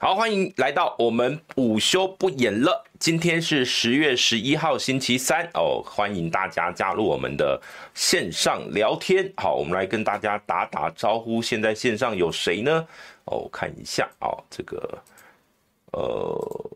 [0.00, 2.84] 好，欢迎来到我们午休不演了。
[3.00, 7.60] 今天是十月十一号星期三哦，欢迎大家加入我们的
[7.94, 9.28] 线上聊天。
[9.36, 11.42] 好，我们来跟大家打打招呼。
[11.42, 12.86] 现在线上有谁呢？
[13.24, 15.02] 哦，看一下哦，这个
[15.90, 16.70] 呃，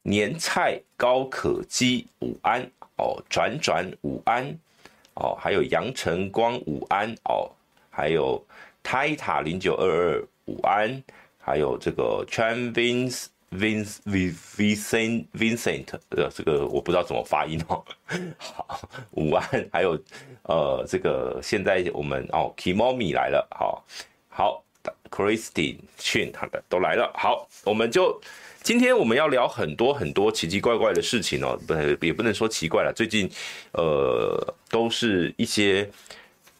[0.00, 2.62] 年菜高可基午安
[2.96, 4.48] 哦，转转午安
[5.16, 7.50] 哦，还有杨晨光午安哦，
[7.90, 8.42] 还有
[8.82, 11.02] 泰塔零九二二午安。
[11.44, 17.84] 还有这个 Chan Vince Vince Vincent Vincent，呃，这个我不知道怎么发音哦。
[18.38, 19.42] 好，五万，
[19.72, 20.00] 还有
[20.44, 23.84] 呃，这个现在我们哦，Kimomi 来了，好，
[24.28, 24.64] 好
[25.10, 28.18] ，Christine Chin 好的都来了，好，我们就
[28.62, 33.28] 今天我们要聊很多很多奇奇怪怪的事情哦，不也不能说奇怪了，最近
[33.72, 35.90] 呃都是一些。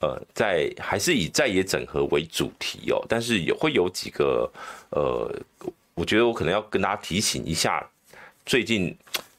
[0.03, 4.51] 呃，在还是以在野整合为主题哦，但是也会有几个
[4.91, 5.33] 呃，
[5.95, 7.89] 我觉得我可能要跟大家提醒一下，
[8.45, 8.93] 最近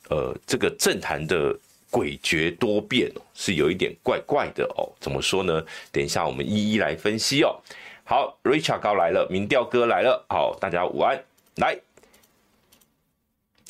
[0.09, 1.53] 呃这个政坛的
[1.91, 4.87] 诡谲多变，是有一点怪怪的哦。
[5.01, 5.61] 怎么说呢？
[5.91, 7.59] 等一下我们一一来分析哦。
[8.05, 11.21] 好，Richard 高来了，民调哥来了，好，大家午安，
[11.57, 11.77] 来。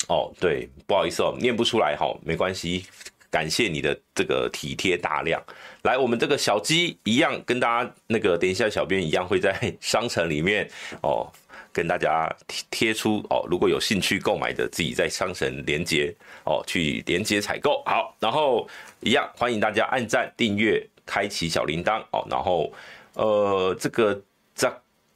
[0.06, 2.86] 哦，对，不好意思哦，念不出来哈，没关系。
[3.34, 5.42] 感谢你的这个体贴大量，
[5.82, 10.70] 来，我们这个小鸡一样跟大家那个，等一下小编一样会在商城里面
[11.02, 11.26] 哦，
[11.72, 17.82] 跟大家贴贴出哦，如果有兴趣购买的，自己在商城连接哦，去连接采购。
[17.86, 18.68] 好，然后
[19.00, 22.72] 一样欢迎大家按赞、订阅、开启小铃铛哦，然后
[23.14, 24.22] 呃，这个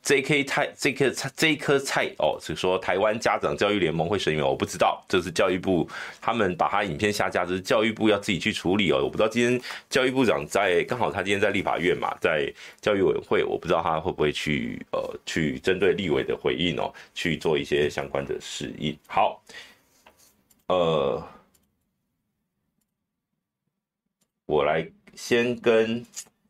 [0.09, 0.19] 这。
[0.19, 5.89] 这颗菜，这颗菜，这一颗菜哦，是说台湾家长教育联盟会审议，我不知道，这是教育部
[6.21, 8.99] 他们把他影片下架，这是教育部要自己去处理哦。
[9.05, 18.99] 我不知道今天教育部长在，刚好他今天在立法院嘛，在教育委员会，我不知道他会不会去呃去针对立委的回应哦，去做一些相关的适应。
[19.07, 19.41] 好，
[20.67, 21.25] 呃，
[24.47, 26.05] 我来先跟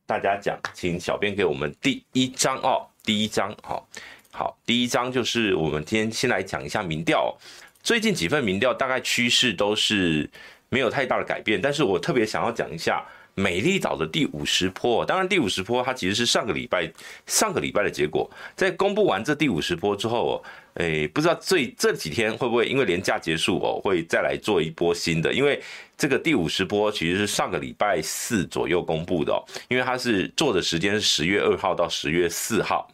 [0.07, 2.88] 大家讲，请小编给我们第一张哦。
[3.09, 3.89] 第一章，好，
[4.31, 7.35] 好，第一章就是我们今天先来讲一下民调。
[7.83, 10.29] 最近几份民调大概趋势都是
[10.69, 13.03] 没有太大的改变，但是我特别想要讲一下
[13.39, 15.05] 美丽岛的第五十坡。
[15.05, 16.91] 当然，第五十坡它其实是上个礼拜
[17.27, 20.43] 上个礼拜的结果，在公布完这第五十坡之后，
[20.75, 25.33] 诶，不知道这这几天会不会因为连假结束哦，会再来做一波新的？
[25.33, 25.63] 因为
[25.97, 29.39] 这个第五十波其实是上个礼拜四左右公布的哦，
[29.69, 32.91] 因为它是做的时间是十月二号到十月四号。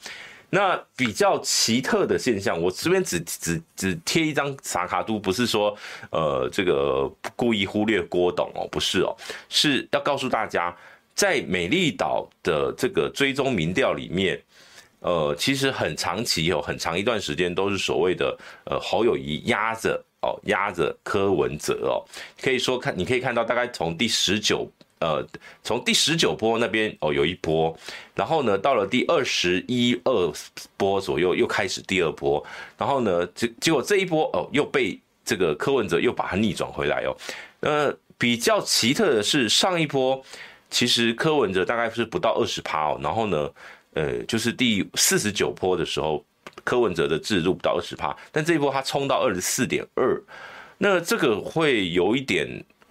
[0.54, 5.76] 那比较奇特的现象，我这边只只只贴一张萨卡都，不是说
[6.12, 9.16] 呃这个故意忽略郭董哦，不是哦，
[9.48, 10.72] 是要告诉大家，
[11.12, 14.40] 在美丽岛的这个追踪民调里面。
[15.00, 22.00] 呃，其实很长期有很长一段时间都是所谓的呃侯友谊压着哦，压着柯文哲哦，
[22.40, 24.66] 可以说看你可以看到大概从第十九
[25.04, 25.26] 呃
[25.62, 27.76] 从第十九波那边哦有一波，
[28.14, 30.32] 然后呢到了第二十一二
[30.76, 32.44] 波左右又开始第二波，
[32.78, 37.16] 然后呢结结果这一波哦又被这个柯文哲又把它逆转回来哦，
[37.60, 40.22] 呃比较奇特的是上一波
[40.70, 43.50] 其实柯文哲大概是不到二十趴哦，然后呢。
[43.96, 46.24] 呃，就是第四十九波的时候，
[46.64, 50.20] 柯文哲的置入不到二十趴，但这一波他冲到二十四点二，
[50.78, 52.44] 那这个会有一点，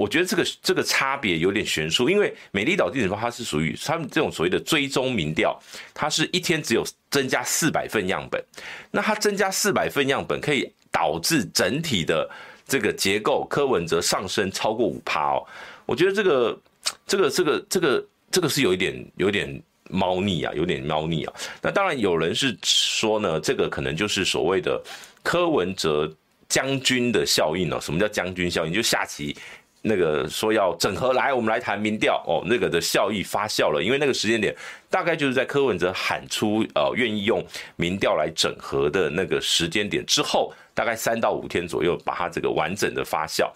[0.04, 5.58] 我觉得这个这个差别有点悬殊，因为美丽岛电子报它是属于他们这种所谓的追踪民调，
[5.94, 8.44] 它是一天只有增加四百份样本，
[8.92, 12.30] 那它增加四百份样本可以导致整体的
[12.68, 15.48] 这个结构柯文哲上升超过五趴哦，
[15.86, 16.60] 我觉得这个
[17.08, 19.64] 这个这个这个这个是有一点有点。
[19.90, 21.34] 猫腻啊，有点猫腻啊。
[21.62, 24.82] 那当然有人是说呢，这个可能就是所谓的
[25.22, 26.12] 柯文哲
[26.48, 27.78] 将军的效应哦。
[27.82, 28.74] 什么叫将军效应？
[28.74, 29.36] 就下棋
[29.84, 33.84] 那个说要整合来，我们来谈民调哦，那个的效益发酵了。
[33.84, 34.56] 因为那个时间点
[34.90, 37.46] 大概就是在柯文哲喊出呃愿意用
[37.76, 43.52] 民调来整合的那个时间点之后，大概三到五天左右，把它这个完整的发酵。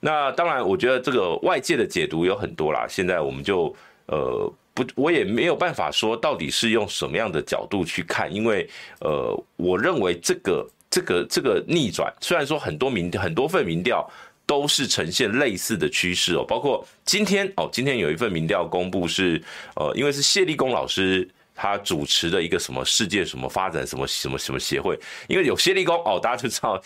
[0.00, 2.86] 那当然，我觉得这个外界的解读有很多啦。
[2.88, 3.72] 现在我们就
[4.06, 4.52] 呃。
[4.76, 8.68] 不，我也没有办法说到底是用什么样的角度去看，因为
[9.00, 14.06] 呃，我认为这个这个这个逆转，虽然说很多民很多份民调
[14.46, 19.42] 都是呈现类似的趋势哦，包括今天哦，今天有一份民调公布是
[19.74, 24.98] 呃，因为是谢立功老师他主持的一个什么世界什么发展什么什么什么协会，
[25.28, 26.80] 因为有谢立功哦，大家就知道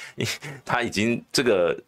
[0.65, 1.79] 他已经这个。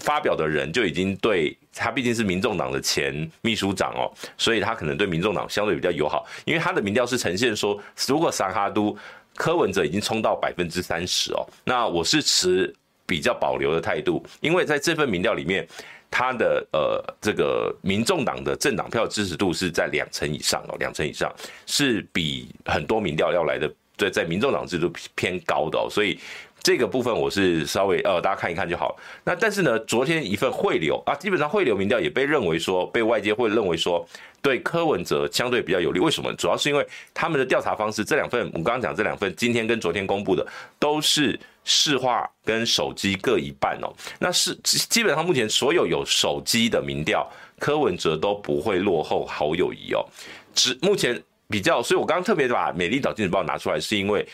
[0.00, 4.08] 发表的人就已经对他毕竟是民众党的前秘书长哦，
[4.38, 8.96] 所以他可能对民众党相对比较友好，因为他的民调是呈现说，如果萨哈都
[9.34, 11.46] 柯文哲已经冲到百分之三十哦。
[11.62, 12.74] 那我是持
[13.12, 15.68] 比较保留的态度，因为在这份民调里面，
[16.10, 21.30] 他的呃这个民众党的政党票支持度是在两成以上哦，两成以上
[21.66, 26.18] 是比很多民调要来的，对，在民众党支持度偏高的哦，所以。
[26.64, 28.96] 这个部分我是稍微呃，大家看一看就好。
[29.24, 34.06] 那但是呢，昨天一份汇流啊，基本上汇流民调也被认为说，被外界会认为说，
[34.42, 36.00] 对柯文哲相对比较有利。
[36.00, 36.30] 为什么？
[36.34, 40.46] 主要是因为他们的调查方式，这两份我刚刚讲这两份，今天跟昨天公布的
[40.78, 43.90] 都是市话跟手机各一半哦。
[44.18, 47.26] 那是基本上目前所有有手机的民调，
[47.58, 50.04] 柯文哲都不会落后侯友谊哦。
[50.54, 51.18] 只目前
[51.48, 54.26] 比较，所以我刚刚特别把美丽岛电子报拿出来，是因为。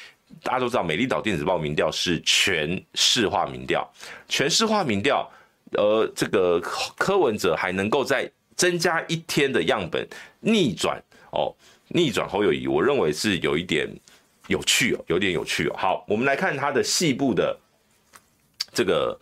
[0.43, 3.91] 大家都知道，美丽岛电子报民调是全市话民调，
[4.29, 5.27] 全市话民调，
[5.73, 6.61] 呃，这个
[6.99, 10.07] 柯文哲还能够在增加一天的样本
[10.41, 11.03] 逆转
[11.33, 11.55] 哦，
[11.89, 13.89] 逆转侯友宜，我认为是有一点
[14.49, 15.75] 有趣哦，有点有趣哦。
[15.79, 17.59] 好，我们来看他的细部的
[18.75, 19.19] 这个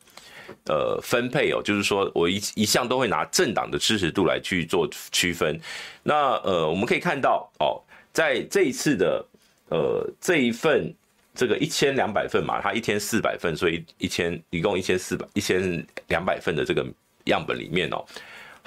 [0.65, 5.61] 呃分配哦，就是说我一一向都会拿政党的支持度来去做区分。
[6.03, 7.79] 那呃，我们可以看到哦，
[8.13, 9.25] 在这一次的。
[9.69, 10.95] 呃，这一份
[11.35, 16.87] 这个一千两百份嘛，它一天四百份，所以一千一共一千四百一千两百份的这个
[17.25, 18.07] 样本里面哦，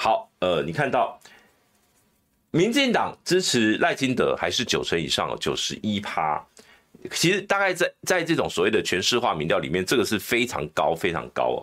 [0.02, 1.20] 好，呃，你看到
[2.52, 6.42] 民进党支持赖清德还是九成以上，九十一趴，
[7.12, 11.60] 其实大概在在这种所谓的全市化民调里面，这个是非常高非常高哦，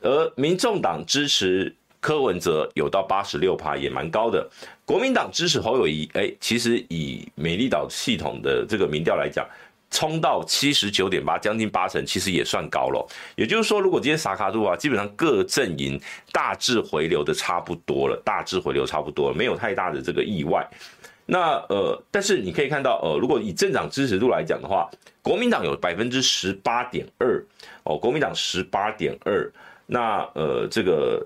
[0.00, 1.74] 而民众党支持。
[2.02, 4.44] 柯文哲有到八十六趴，也蛮高的。
[4.84, 9.46] 国民党支持侯友谊，哎，其实以美丽岛系统的这个民调来讲，
[9.92, 13.06] 冲到七十九点八，将近八成，其实也算高了。
[13.36, 16.00] 也就是说，如果今天萨卡度啊，基本上各阵营
[16.32, 20.68] 大致回流的差不多了，大致回流差不多了，没有太大的这个意外。
[21.26, 24.90] 那呃，但是你可以看到，呃，如果以政党支持度来讲的话，
[25.22, 27.44] 国民党有百分之十八点二，
[27.84, 29.52] 哦，国民党十八点二，
[29.86, 31.24] 那呃，这个。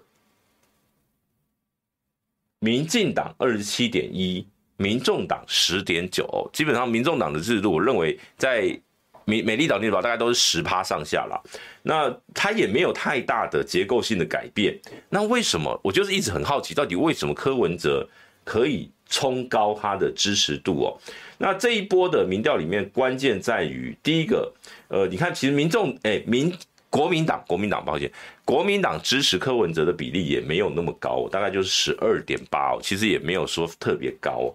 [2.58, 4.44] 民进党二十七点一，
[4.76, 8.78] 民众党十点九，基本上民众党的制度，我认为在
[9.24, 11.42] 美美丽岛那边大概都是十趴上下了。
[11.82, 14.78] 那它也没有太大的结构性的改变。
[15.08, 15.80] 那为什么？
[15.82, 18.08] 我就是一直很好奇，到底为什么柯文哲
[18.44, 20.98] 可以冲高他的支持度哦？
[21.38, 24.52] 那这一波的民调里面，关键在于第一个，
[24.88, 26.52] 呃，你看，其实民众哎民。
[26.96, 28.10] 国民党，国民党，抱歉，
[28.42, 34.50] 国民党支持柯文哲的比例也没有那么高，大概就是十二点八哦，其实也没有说特别高。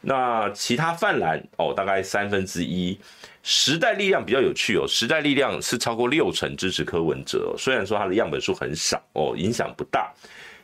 [0.00, 2.98] 那其他泛蓝哦，大概三分之一。
[3.42, 10.10] 时代力量比较有趣哦，时代力量是超过六成支持柯文哲，虽然说它的样本数很少哦，影响不大。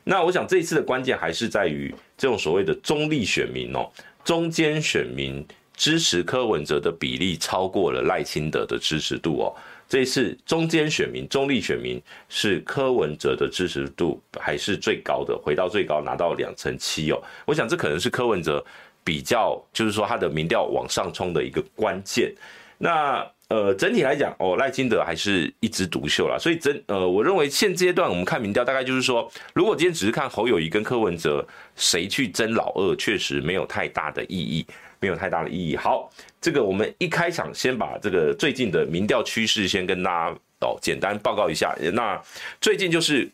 [0.05, 3.87] 那我想这一次的关键还是在于这种所谓的中立选民哦，
[4.25, 5.47] 中间选民
[5.77, 9.55] 支持柯文哲的比例超过了赖清德的支持度哦。
[9.89, 17.19] 这一次中间选民、中立选民是柯文哲的支持度还是最高的，回到最高拿到两成七哦。
[17.47, 18.63] 我想这可能是柯文哲
[19.03, 22.31] 比较，就是说他的民调往上冲的一个关键。
[22.77, 26.37] 那呃，整体来讲哦，赖清德还是一枝独秀啦。
[26.39, 31.43] 所以真呃，我认为现阶段我们看民调，大概就是说，如果今天只是看侯友宜跟柯文哲
[31.75, 34.67] 谁去争老二，确实没有太大的意义。
[35.01, 35.77] 没有太大的意义。
[35.77, 41.77] 好，这个我们一开场先把这个最近的民调趋势先跟大家哦简单报告一下。
[41.93, 42.21] 那
[42.61, 43.29] 最近就是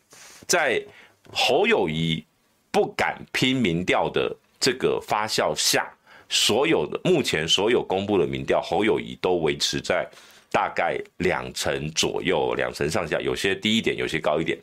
[0.47, 0.83] 在
[1.33, 2.25] 侯友宜
[2.71, 5.87] 不敢拼民调的这个发酵下，
[6.29, 10.09] 所有的目前所有公布的民调，侯友宜都维持在
[10.51, 14.59] 大概两成左右，两成上下，有些低一点，有些高一点。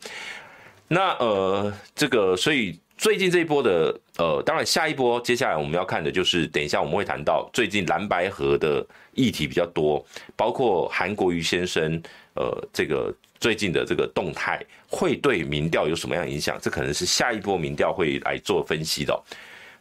[0.88, 2.80] 那呃，这个所以。
[2.98, 12.00] 最近这一波的，呃，当然下一波接下来我们要看的就是，等一下我们会谈到最近蓝白河的议题比较多，包括韩国瑜先生，
[12.36, 16.56] 呃，这个最近的这个动态会对民调有什么样影响？
[16.62, 19.20] 这可能是下一波民调会来做分析的。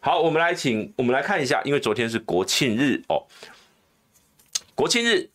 [0.00, 3.23] 好，我们来请我们来看一下，因为昨天是国庆日哦，
[4.75, 5.28] 国庆日，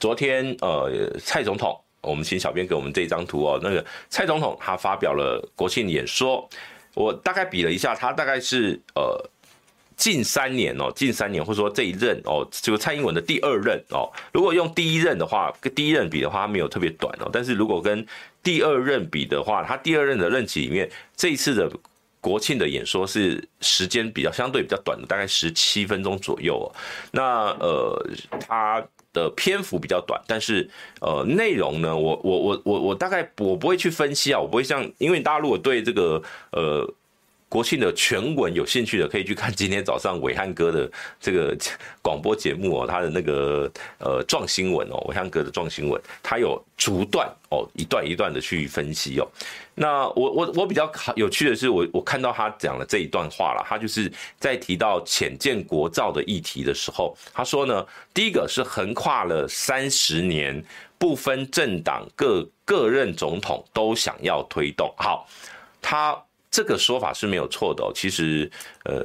[0.00, 0.90] 昨天呃，
[1.20, 6.50] 蔡总统，我们请小编给我们这张图哦，那个蔡总统他发表了国庆演说。
[6.94, 9.30] 我大概比了一下，他大概是呃
[9.96, 14.10] 近三年哦，近三年或者说这一任哦，就蔡英文的第二任哦。
[14.32, 17.28] 如果用第一任的话，跟第一任比的话，他没有特别短哦。
[17.32, 18.04] 但是如果跟
[18.42, 21.70] 第二任比的话，他第二任的任期里面，这一次的
[22.20, 26.66] 国庆的演说是时间比较相对比较短的，大概十七分钟左右哦。
[27.12, 28.06] 那呃，
[28.46, 28.84] 他。
[29.12, 36.22] 的篇幅比较短，但是呃内容呢，我我我我我大概我不会去分析啊，我不会像，因为大家如果对这个
[36.52, 36.88] 呃
[37.50, 40.88] 国庆的全文，有兴趣的可以去看今天早上伟汉哥的
[41.20, 41.56] 这个
[42.00, 49.26] 广播节目哦，他的那个呃壮新闻哦，伟汉哥的壮新闻，他有逐段哦一段一段的去分析哦。
[49.74, 60.64] 那我我我比较有趣的是，我我看到他讲了这一段话了，他就是在提到潜舰国造的议题的时候，他说呢，第一个是横跨了三十年，
[60.98, 64.88] 不分政党，各各任总统都想要推动。
[64.96, 65.26] 好，
[65.82, 66.16] 他。
[66.50, 67.90] 这个说法是没有错的。
[67.94, 68.50] 其实，
[68.84, 69.04] 呃，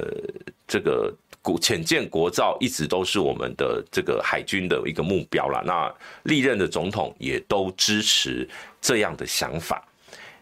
[0.66, 5.62] 这个国潜舰国造一直都是我们的这个海军的一个目标啦。
[5.64, 8.48] 那历任的总统也都支持
[8.80, 9.86] 这样的想法，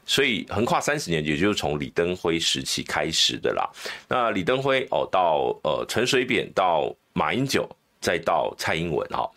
[0.06, 3.68] 所以横跨三十年，也就是从李登辉时期开始的啦。
[4.08, 7.68] 那李登辉哦，到呃陈水扁，到马英九，
[8.00, 9.30] 再到蔡英文哈。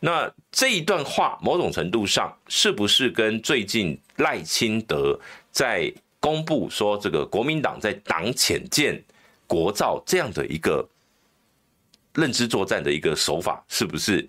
[0.00, 5.16] 那这一段话，某种程度上是不是跟最近赖清德
[5.52, 9.02] 在公布说，这个国民党在党潜舰
[9.48, 10.88] 国造这样的一个
[12.14, 14.24] 认知作战的一个手法，是不是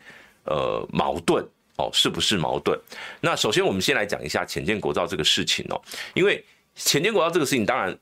[0.45, 1.47] 呃矛盾
[1.77, 1.91] 哦？
[1.93, 2.75] 是不是矛盾？
[3.21, 5.79] 那首先我们先来讲一下潜舰国造这个事情哦，
[6.15, 7.95] 因为潜舰国造这个事情，当然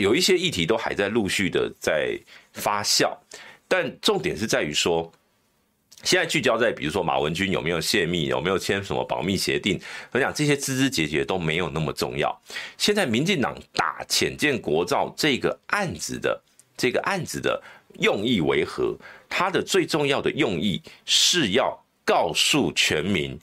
[0.00, 2.18] 有一些议题都还在陆续的在
[2.54, 3.14] 发酵，
[3.68, 5.12] 但重点是在于说。
[6.04, 9.80] 现在聚焦在，比如说马文君有没有泄密，有没有签什么保密协定，
[10.12, 12.38] 我讲这些枝枝节节都没有那么重要。
[12.76, 16.38] 现在民进党打浅见国造这个案子的
[16.76, 17.60] 这个案子的
[18.00, 18.94] 用意为何？
[19.28, 23.36] 它的最重要的用意是要告诉全民，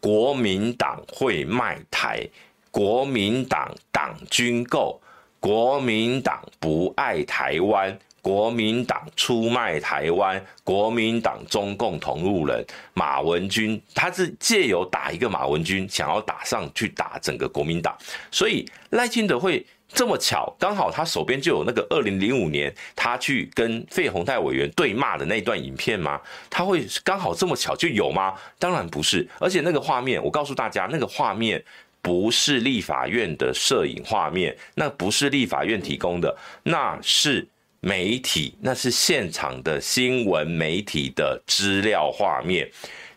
[0.00, 2.28] 国民党会卖台，
[2.70, 5.00] 国民党党军购，
[5.40, 7.96] 国民党不爱台湾。
[8.24, 12.64] 国民党出卖台湾，国民党中共同路人
[12.94, 17.94] 马文君，他是借由打一个马文君，想要打上去打整个国民党，
[18.30, 26.18] 所以赖清德会这么巧，刚好他手边就有那个二零零五年他去跟费鸿泰委员对骂的那段影片吗？
[26.48, 28.32] 他会刚好这么巧就有吗？
[28.58, 31.62] 当然不是，而且那个画面，我告诉大家，那个画面
[32.00, 37.46] 不是立法院的摄影画面，那不是立法院提供的，那是。
[37.84, 42.66] 媒体，那是现场的新闻媒体的资料画面，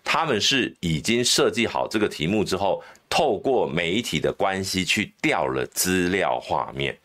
[0.04, 6.98] 他们是已经设计好这个题目之后，透过媒体的关系去调了资料画面，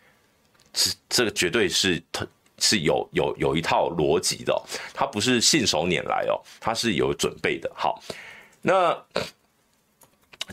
[0.73, 2.03] 这这个绝对是
[2.59, 4.61] 是有有有一套逻辑的，
[4.93, 7.71] 他不是信手拈来哦，他是有准备的。
[7.77, 8.03] 好，
[8.61, 9.01] 那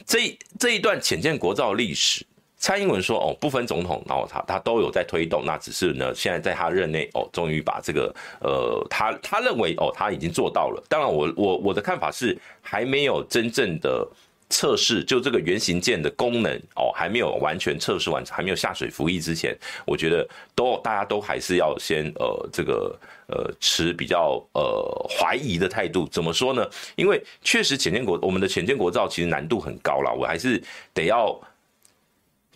[0.06, 2.24] 这这一段浅见国造历史。
[2.60, 10.84] 蔡英文说：“哦，不分总统，然后他他都有在推动，那只是呢，现在在他任内，哦，终于把这个，呃，他他认为，哦，他已经做到了。
[10.90, 14.06] 当然我，我我的看法是，还没有真正的
[14.50, 22.94] 测试，就这个原型舰的功能，哦，还没有完全测试完，还没有下水服役之前，我觉得都大家都还是要先，呃，这个，
[23.28, 26.06] 呃，持比较呃怀疑的态度。
[26.12, 26.70] 怎么说呢？
[26.98, 30.62] 因为确实浅见国，我们的浅见国造其实难度很高啦，我还是
[30.94, 31.40] 得要。”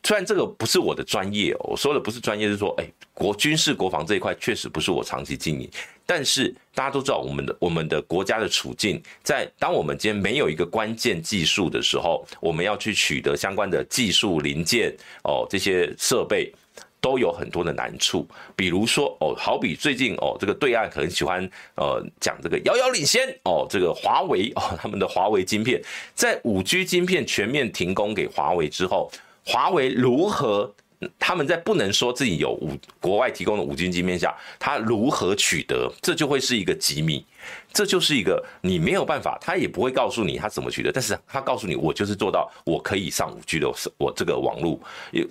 [0.06, 5.70] 虽然这个不是我的专业，我说的不是专业，是说，哎，国军事国防这一块确实不是我长期经营。
[6.06, 14.94] 但是大家都知道，我们的我们的国家的处境，在当我们今天没有一个关键技术的时候，我们要去取得相关的技术零件
[15.24, 16.54] 哦，这些设备
[17.00, 18.28] 都有很多的难处。
[18.58, 25.82] 比如说哦，好比最近哦，这个对岸很喜欢呃讲这个遥遥领先哦，这个华为哦，他们的华为晶片
[26.14, 29.10] 在五 G 晶片全面停工给华为之后。
[29.46, 30.74] 华为如何？
[31.20, 32.72] 他们在不能说自己有五
[33.02, 35.92] 国外提供的五 G 晶片下，他如何取得？
[36.02, 37.26] 这就会是一个机密，
[37.74, 44.80] 这就是一个你没有办法，他也不会告诉你他怎么取得，但是他告诉你，我就是做到，我可以上五 G 的，我这个网络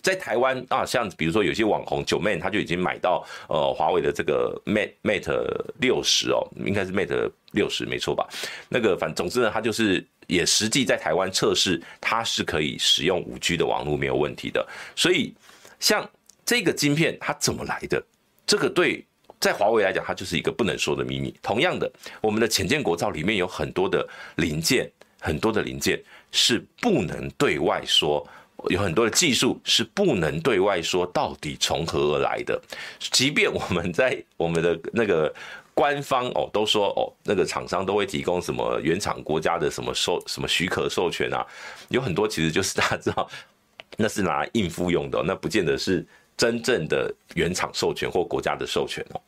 [0.03, 8.29] 在台湾啊，像比如说有些网红九妹，他就已经买到呃华为的这个 Mate Mate 六十哦，应该是 Mate 六十没错吧？
[8.69, 10.07] 那个反总之呢，他就是。
[10.33, 14.67] 也实际在台湾测试，它是可以使用五 G 的网络没有问题的。
[14.97, 15.35] 所以，
[15.79, 16.09] 像
[16.43, 18.03] 这个晶片它怎么来的？
[18.47, 19.05] 这个对
[19.39, 21.35] 在华为来讲，它就是一个不能说的秘密。
[21.43, 28.27] 同样的，我们的潜舰国造里面有很多的零件，很多的零件是不能对外说，
[28.71, 32.59] 有很多的技术是不能对外说到底从何而来的。
[32.99, 35.31] 即便我们在我们的那个。
[35.75, 41.47] 官方哦都说哦，那个厂商都会提供什么原厂国家的什么授什么许可授权啊，
[41.89, 43.29] 有很多其实就是大家知道
[43.97, 49.21] 那是拿来应付用的，那不见得是真正的原厂授权或国家的授权哦。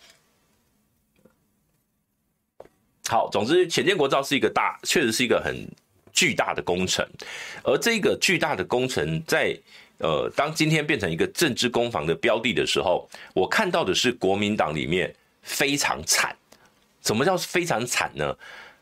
[3.07, 5.67] 好，总之潜舰国造是一个大，确实是一个很
[6.13, 7.07] 巨大的工程，
[7.63, 9.55] 而这个巨大的工程在
[9.99, 16.35] 呃，当今天变成一个政治攻防的标的的时候，我看到的是国民党里面非常惨。
[17.03, 18.37] 什么叫非常惨呢？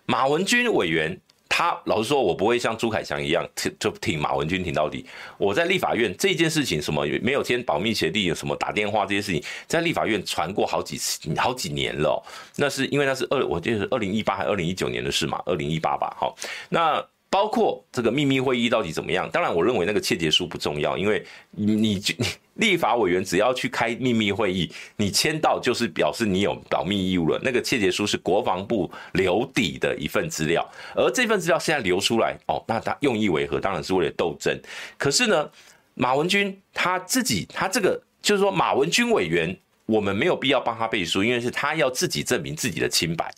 [0.06, 1.20] 马文君委员。
[1.54, 5.04] 他老实说，我不会像朱凯翔一样挺就挺马文君挺到底。
[5.36, 12.24] 我在立法院这件事情，什么没有签保密协定，什么打电话这些事情，在立法院传过好几次、好几年了。
[12.56, 15.42] 那是因为那是二，我记得是二零一八还是二零一九年的事嘛？
[15.44, 16.16] 二零一八吧。
[16.18, 16.34] 好，
[16.70, 17.06] 那。
[17.32, 19.26] 包括这个秘密会议到底怎么样？
[19.30, 27.40] 当然，我认为那个切结书不重要，因为你你你立法委员只要去开秘密会议，你签到就是表示你有保密义务了。
[27.42, 30.62] 那个切结书是国防部留底的一份资料，
[30.94, 33.58] 而这份资料现在流出来，哦，那他用意为何？
[33.58, 34.54] 当然是为了斗争。
[34.98, 35.48] 可是呢，
[35.94, 43.32] 马文君他自己，他这个就是说，马文君委员，我们没有必要帮他背书，因为是他要自己证明自己的清白。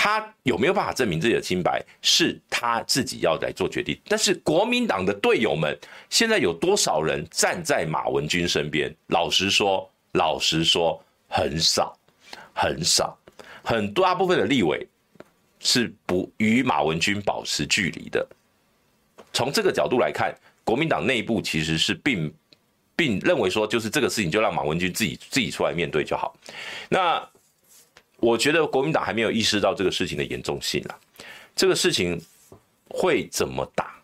[0.00, 4.00] 他有没有办法证明自己的清白，是他自己要来做决定。
[4.06, 5.76] 但是国民党的队友们，
[6.08, 8.94] 现在有多少人站在马文君身边？
[9.08, 11.98] 老实说，老实说，很少，
[12.54, 13.18] 很少，
[13.64, 14.86] 很多大部分的立委
[15.58, 18.24] 是不与马文君保持距离的。
[19.32, 22.32] 从这个角度来看，国民党内部其实是并
[22.94, 26.36] 并认为说，就是这个事情就让马文君自己自己出来面对就好。
[26.88, 27.28] 那。
[28.20, 30.98] 我觉得国民党还没有意识到这个事情的严重性啊，
[31.54, 32.20] 这个事情
[32.88, 33.94] 会怎么打？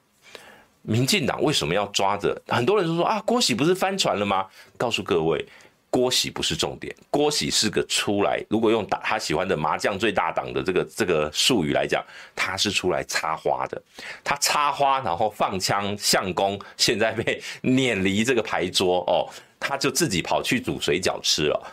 [0.82, 2.40] 民进党为什么要抓着？
[2.46, 4.46] 很多人都说啊，郭喜不是翻船了吗？
[4.76, 5.44] 告诉各位，
[5.90, 12.04] 郭喜不是重点，郭喜是个出来，如果用打他喜欢的麻将最大档的这个这个术语来讲，
[12.36, 13.82] 他是出来插花的。
[14.22, 19.26] 他插花，然后放枪相公，现在被撵离这个牌桌哦，
[19.58, 21.72] 他就自己跑去煮水饺吃了。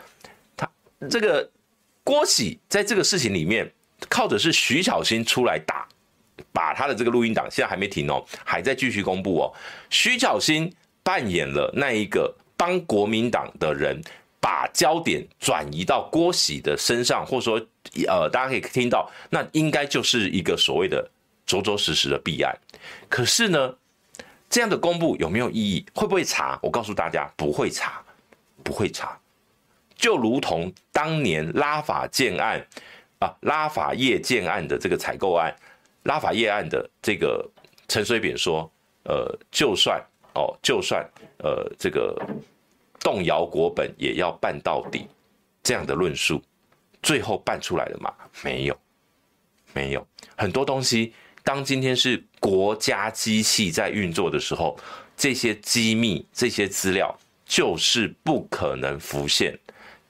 [0.56, 0.68] 他
[1.08, 1.48] 这个。
[2.04, 3.72] 郭喜在这个事情里面，
[4.08, 5.86] 靠的是徐巧芯出来打，
[6.52, 9.52] 把他的这个录音档现在还没停哦，还在继续公布哦。
[9.88, 14.02] 徐巧芯扮演了那一个帮国民党的人，
[14.40, 17.66] 把焦点转移到郭喜的身上，或者说，
[18.08, 21.08] 呃，大家可以听到，那应该就是一个所谓的
[21.46, 22.52] 着着实实的弊案。
[23.08, 23.74] 可是呢，
[24.50, 25.86] 这样的公布有没有意义？
[25.94, 26.58] 会不会查？
[26.62, 28.02] 我告诉大家，不会查，
[28.64, 29.16] 不会查。
[30.02, 32.60] 就如同当年拉法建案
[33.20, 35.54] 啊，拉法叶建案的这个采购案，
[36.02, 37.48] 拉法叶案的这个
[37.86, 38.68] 陈水扁说，
[39.04, 42.20] 呃，就算哦，就算呃这个
[42.98, 45.06] 动摇国本也要办到底，
[45.62, 46.42] 这样的论述，
[47.00, 48.12] 最后办出来了吗？
[48.42, 48.76] 没有，
[49.72, 50.04] 没有。
[50.34, 54.76] 很多东西，当今天是国家机器在运作的时候，
[55.16, 59.56] 这些机密、这些资料就是不可能浮现。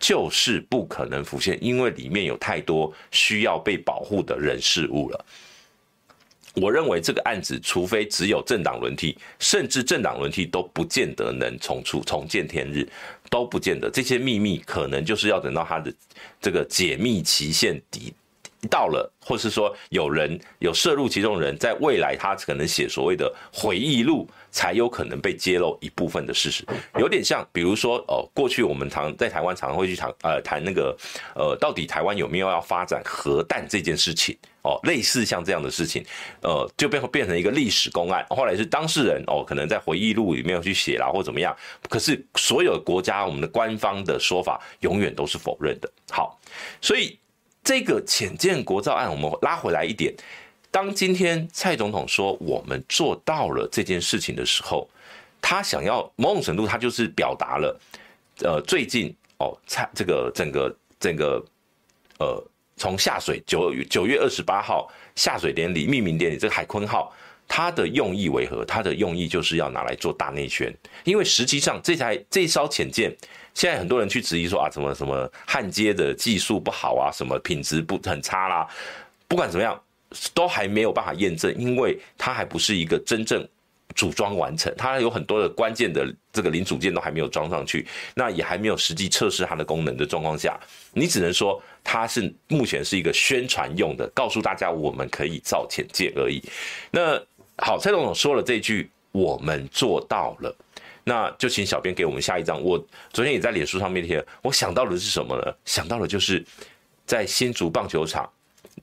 [0.03, 5.25] 就是不可能浮现，因为里面有太多需要被保护的人事物了。
[6.55, 12.87] 我认为这个案子，除非只有政党轮替，甚至政党轮替都不见得能重出、重见天日，
[13.31, 13.89] 都不见得。
[13.89, 15.95] 这些秘密可能就是要等到他的
[16.41, 18.13] 这个解密期限底。
[18.69, 26.65] 到了，或是说有人有涉入其中人，在未来他可能写所谓的回忆录，才有可能被揭露一部分的事实。
[26.99, 30.97] 有点像，比如说哦，过去我们常在台湾常常会去谈呃谈那个
[31.35, 36.05] 呃，到底台湾有没有要发展核弹这件事情哦，类似像这样的事情，
[36.41, 38.25] 呃，就变变成一个历史公案。
[38.31, 41.55] 后来是当事人哦，可能在回忆录里面去写啦，或怎么样。
[41.89, 45.91] 可是所有国家我们的官方的说法永远都是否认的。
[46.11, 46.39] 好，
[46.81, 47.19] 所以。
[47.65, 50.13] 这个浅见国造案，我们拉回来一点。
[50.71, 54.89] 当今天蔡总统说我们做到了这件事情的时候，
[55.41, 57.81] 他想要某种程度，他就是表达了，
[58.41, 61.45] 呃，最近哦，蔡这个整个整个
[62.19, 62.43] 呃，
[62.77, 67.15] 从下水九九月二十八号下水典礼命名典礼，这个海鲲号，
[67.47, 68.65] 它的用意为何？
[68.65, 73.15] 它的用意就是要拿来做大内宣，因为实际上这台这一艘潜舰。
[73.55, 78.67] 现在很多人去质疑说啊，什么什么焊接的技术不好啊，什么品质不很差啦，
[79.29, 79.81] 不管怎么样，
[80.33, 83.47] 都还没有办法验证，因为它还不是一个真正
[83.95, 90.59] 组装完成，它有很多的关键的这个零组件都还没有装上去，那也还没有实际测试它的功能的状况下，
[90.95, 96.43] 你只能说它是目前是一个宣传用的，告诉大家我们可以造潜舰而已。
[96.91, 97.21] 那
[97.59, 100.57] 好，蔡总统说了这句，我们做到了。
[101.05, 102.63] 那就请小编给我们下一张。
[102.63, 102.79] 我
[103.13, 105.53] 昨天也在脸书上面贴，我想到的是什么呢？
[105.65, 106.45] 想到的就是
[107.05, 108.31] 在新竹棒球场，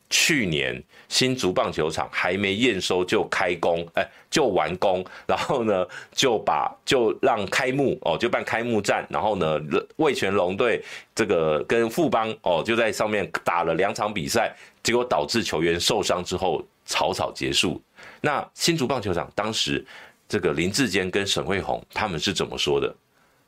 [0.10, 9.60] 去年新竹棒球场还没验收就开工，哎，就完工，然后呢就把就让开幕哦，就办开幕战，然后呢
[9.96, 10.84] 魏全龙队
[11.16, 14.54] 这个跟富邦哦就在上面打了两场比赛，
[14.84, 17.82] 结果导致球员受伤之后草草结束。
[18.20, 19.86] 那新竹棒球场当时。
[20.30, 22.96] 这个林志坚跟沈慧红他们是怎么说的？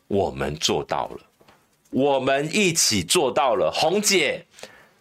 [0.08, 1.20] 我们做到了，
[1.92, 4.46] 我们一起做到了，红姐，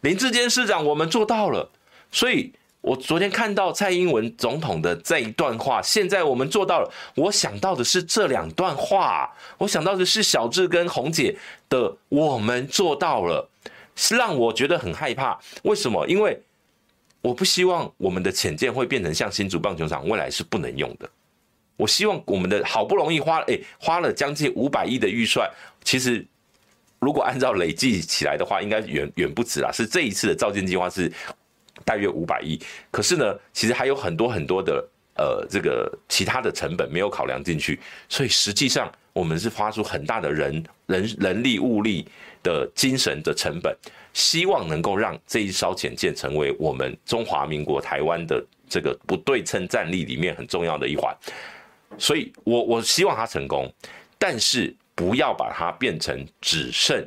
[0.02, 1.68] 林志坚市长，我们做到了。
[2.12, 6.92] 所以我昨天看到蔡英文总统的这一段话，现在我们做到了。
[7.16, 11.36] 我想到的是这两段话，我想到的是小智跟红姐
[11.68, 13.48] 的“我们做到了”，
[13.96, 15.38] 是让我觉得很害怕。
[15.62, 16.06] 为什么？
[16.06, 16.40] 因为
[17.20, 21.10] 我不希望我们的浅见会变成像新竹棒球场，未来是不能用的。
[21.80, 25.50] 我希望我们的好不容易花诶花了将近五百亿的预算，
[25.82, 26.22] 其实
[26.98, 29.72] 如果按照累计起来的话，应该远远不止啦。
[29.72, 31.10] 是这一次的造舰计划是
[31.82, 42.06] 大约五百亿，可是呢，其实还有很多很多的呃这个其他的成本没有考量进去，所以实际上我们是花出很大的人人人力物力
[42.42, 43.74] 的精神的成本，
[44.12, 51.16] 希望能够让这一艘潜舰成为我们中华民国台湾的这个不对称战力里面很重要的一环。
[51.98, 53.70] 所以我，我希望他成功，
[54.18, 57.06] 但是不要把它变成只剩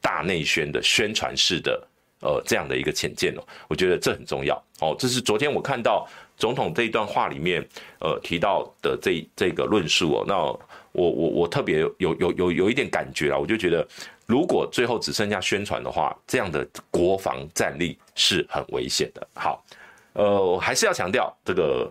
[0.00, 1.88] 大内宣的宣传式的
[2.20, 3.42] 呃这样的一个浅见哦。
[3.68, 4.94] 我觉得这很重要哦。
[4.98, 7.66] 这是昨天我看到总统这一段话里面
[8.00, 10.24] 呃提到的这这个论述哦。
[10.26, 13.86] 那我我我特别有有有有一点感觉啊，我就觉得
[14.26, 19.26] 如果最后只剩下宣传的话，这样的国防战力是很危险的。
[19.34, 19.64] 好，
[20.12, 21.90] 呃，我还是要强调这个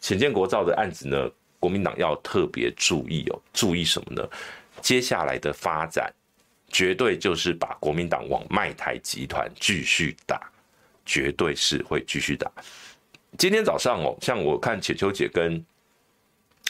[0.00, 1.30] 浅见国造的案子呢。
[1.58, 4.28] 国民党要特别注意哦，注意什么呢？
[4.80, 6.12] 接下来的发展
[6.68, 10.50] 绝对就是把国民党往卖台集团继续打，
[11.04, 12.50] 绝对是会继续打。
[13.36, 15.64] 今天早上哦，像我看浅秋姐跟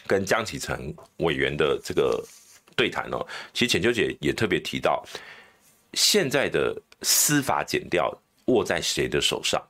[0.06, 2.24] 跟江启臣委员的这个
[2.74, 5.04] 对谈哦，其实浅秋姐也特别提到，
[5.92, 8.10] 现在的司法检调
[8.46, 9.62] 握在谁的手上？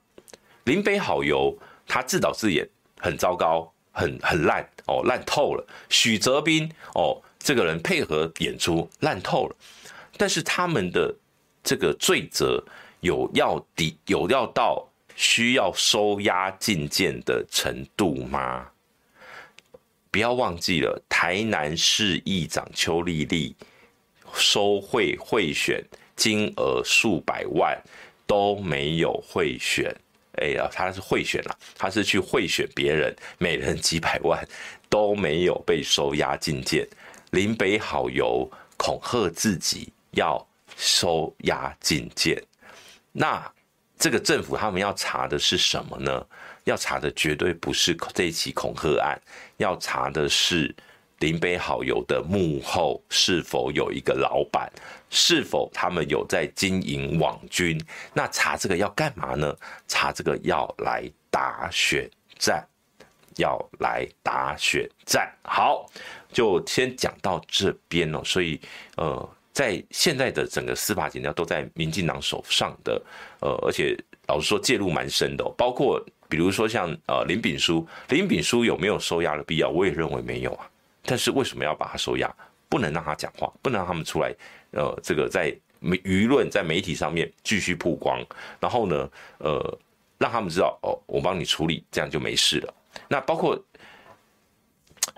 [0.65, 3.73] 林北好游他自导自演，很糟糕。
[3.99, 5.67] 很很烂哦，烂透了。
[5.91, 9.57] 许哲斌哦，这个人配合演出烂透了。
[10.17, 11.15] 但是他们的
[11.63, 12.65] 这个罪责
[13.01, 18.67] 有要抵有要到需要收押禁见的程度吗？
[20.11, 23.55] 不要忘记了，台南市议长邱丽丽
[24.33, 25.85] 收贿贿选
[26.17, 27.79] 金额数百万
[28.27, 29.95] 都没有贿选。
[30.41, 34.47] 哎呀，他是贿选了，他是去贿选别人，每人几百万
[34.89, 36.87] 都没有被收押禁见。
[37.31, 40.45] 林北好游恐吓自己要
[40.77, 42.43] 收押禁见，
[43.13, 43.53] 那
[43.99, 46.27] 这个政府他们要查的是什么呢？
[46.65, 49.21] 要查的绝对不是这一起恐吓案，
[49.57, 50.75] 要查的是。
[51.21, 54.71] 林北好友的幕后是否有一个老板？
[55.11, 57.81] 是否他们有在经营网军？
[58.13, 59.57] 那查这个要干嘛呢？
[59.87, 62.63] 查这个要来打选战，
[63.37, 65.33] 要来打选战。
[65.43, 65.87] 好，
[66.31, 68.23] 就先讲到这边哦。
[68.23, 68.61] 所以，
[68.97, 73.03] 呃，在现在的整个司法警察都在民进党手上的，
[73.41, 79.71] 呃，而且老实说介入蛮深的，包括比如说像呃林炳书，林炳书有没有收押的必要？
[79.71, 80.71] 我也认为没有啊。
[81.03, 82.33] 但是为什么要把他收押？
[82.71, 84.31] 不能让他讲话，不能让他们出来。
[84.73, 88.23] 呃，这个在舆论在媒体上面继续曝光，
[88.61, 89.79] 然后呢，呃，
[90.19, 92.75] 让他们知道哦，我帮你处理，这样就没事了。
[93.09, 93.59] 那包括，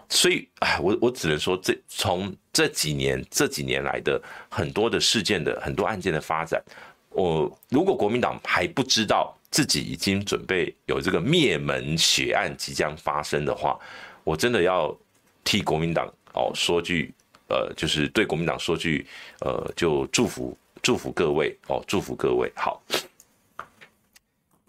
[0.09, 6.63] 所以哎，我我只能说，这从这几年这几年来的很多的事件的很多案件的发展，
[7.09, 13.77] 我如果国民党还不知道自己已经准备有这个灭门血案即将发生的话，
[14.23, 14.97] 我真的要。
[15.45, 17.13] 替国民党哦说句，
[17.49, 19.07] 呃，就是对国民党说句，
[19.41, 22.83] 呃，就祝福祝福各位哦，祝福各位好。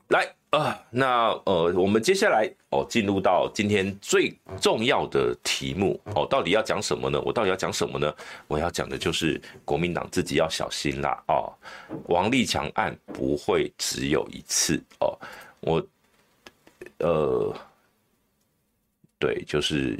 [0.07, 7.21] 来啊、那呃，我们接下来哦，进入到今天最重要的题目哦，到底要讲什么呢？
[7.21, 8.13] 我到底要讲什么呢？
[8.47, 11.53] 我要讲的就是国民党自己要小心啦哦，
[12.07, 15.17] 王立强案不会只有一次哦，
[15.61, 15.87] 我
[16.97, 17.55] 呃。
[19.21, 19.95] 对，就是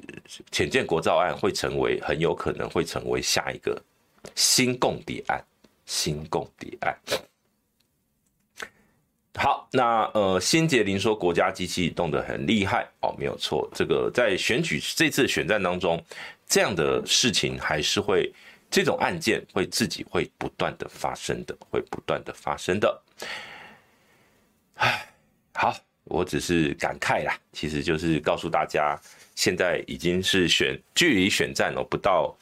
[0.49, 3.79] 浅见国造案会成为很有可能会成为下一个
[4.33, 5.45] 新共谍案，
[5.85, 6.97] 新共谍案。
[9.35, 13.69] 好，那呃，辛杰林说国家机器动得很厉害哦，没有错。
[13.75, 16.03] 这个在选举这次选战当中，
[16.47, 18.33] 这样的事情还是会，
[18.71, 23.01] 这种案件会自己会不断的发生的，会不断的发生的。
[24.77, 25.13] 唉，
[25.53, 25.77] 好。
[26.05, 28.99] 我只是感慨啦，其实就是告诉大家，
[29.35, 32.35] 现在已经是选距离选战哦不到，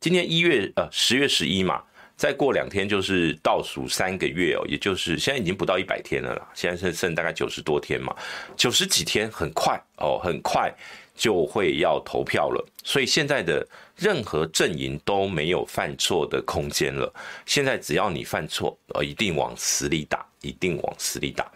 [0.00, 1.82] 今年一月呃十月十一嘛，
[2.16, 8.14] 再过两天就是倒数三个月哦，也就是现在已经不到一百天了啦，现在剩剩大概九十多天嘛，
[8.56, 10.72] 九十几天很快哦，很快
[11.14, 17.12] 就会要投票了，所以现在的任何阵营都没有犯错的空间了。
[17.46, 21.50] 现在只要你犯错，呃，一定往死里打，一定往死里打。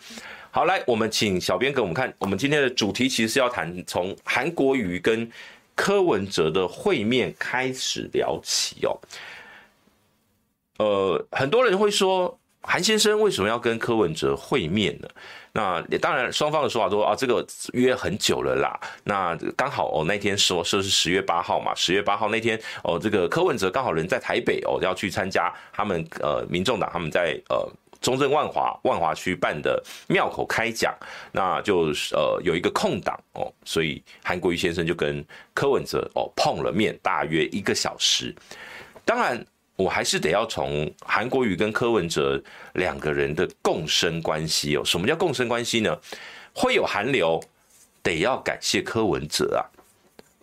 [0.50, 5.30] 好，来，我们请小编给我们看，我们今天的主题其实是要谈从韩国瑜跟
[5.74, 8.96] 柯文哲的会面开始聊起哦。
[10.78, 15.08] 呃，很多人会说，韩先生为什么要跟柯文哲会面呢？
[15.58, 18.78] 那当然，双方的说法都说啊，这个约很久了啦。
[19.02, 27.68] 那刚好哦，那天说说是十月八号嘛，十月八号那天哦，这个柯文哲刚好人在台北哦，要去参加他们呃民众党他们在呃
[28.00, 30.94] 中正万华万华区办的庙口开讲，
[31.32, 38.32] 那就呃有一个空档哦，所以韩国瑜先生就跟柯文哲哦碰了面，大约一个小时。
[39.04, 39.44] 当然。
[39.78, 42.42] 我还是得要从韩国瑜跟柯文哲
[42.74, 44.82] 两个人的共生关系哦。
[44.84, 45.96] 什么叫共生关系呢？
[46.52, 47.40] 会有韩流，
[48.02, 49.62] 得要感谢柯文哲啊。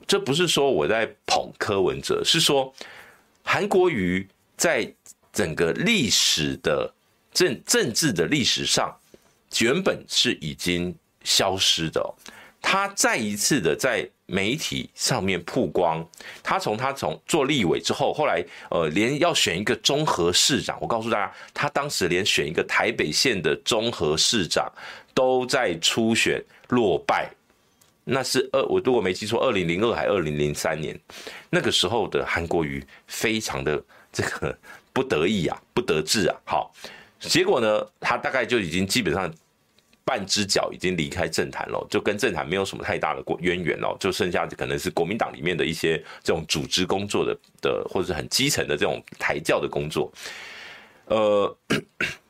[0.07, 2.73] 这不是说我在捧柯文哲，是说
[3.43, 4.89] 韩国瑜在
[5.33, 6.89] 整个历史的
[7.33, 8.97] 政政治的历史上，
[9.59, 10.95] 原本是已经
[11.25, 12.01] 消失的。
[12.61, 16.03] 他再一次的在媒体上面曝光，
[16.41, 24.71] 他从他从做立委之后，后来呃连要选一个综合市长，我告诉大家，他当时连选一个台北县的综合市长
[25.13, 27.29] 都在初选落败，
[28.03, 30.99] 那是二我如果没记错，二零零二还二零零三年，
[31.49, 34.57] 那个时候的韩国瑜非常的这个
[34.91, 36.73] 不得意啊，不得志啊，好，
[37.19, 39.31] 结果呢，他大概就已经基本上。
[40.05, 50.13] 半只脚已经离开政坛了，就跟政坛没有什么太大的渊源了，就剩下可能是国民党里面的一些这种组织工作的的，或者是很基层的这种抬轿的工作。
[51.07, 51.57] 呃，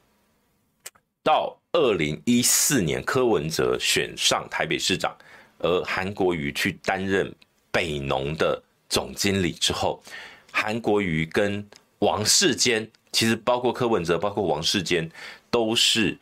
[1.21, 5.13] 到二零一四年柯文哲选上台北市长，
[5.59, 7.29] 而韩国瑜去担任
[7.71, 10.01] 北农的总经理之后，
[10.49, 11.67] 韩国瑜跟
[11.99, 15.11] 王世坚，其实包括柯文哲，包括王世坚，
[15.51, 16.17] 都是。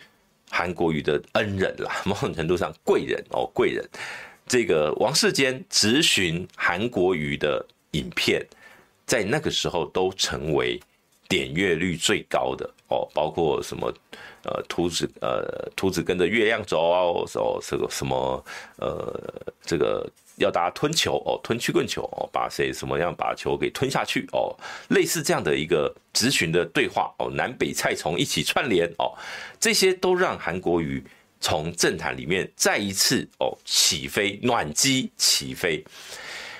[0.55, 3.83] 韩国瑜的恩人啦， 某种程度上贵人哦，贵人。
[4.45, 8.45] 这个王世坚咨询韩国瑜的影片，
[9.07, 10.79] 在那个时候都成为
[11.27, 13.91] 点阅率最高的哦，包括什么
[14.43, 17.25] 呃，秃子呃，秃子跟着月亮走哦，
[17.67, 18.45] 这个什么
[18.77, 20.07] 呃，这个。
[20.37, 24.55] 要大家吞球哦，吞曲棍球哦，把谁什么样把球给吞下去哦，
[24.89, 29.13] 类似这样的一个咨询的对话哦，南北菜虫一起串联哦，
[29.59, 31.03] 这些都让韩国瑜
[31.39, 35.83] 从政坛里面再一次哦起飞，暖机起飞。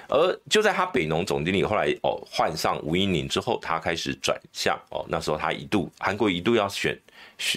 [0.09, 6.95] 而就在他北农总经理后来哦换上吴英宁之后，他开始转向哦，那时候他一度韩国一度要选。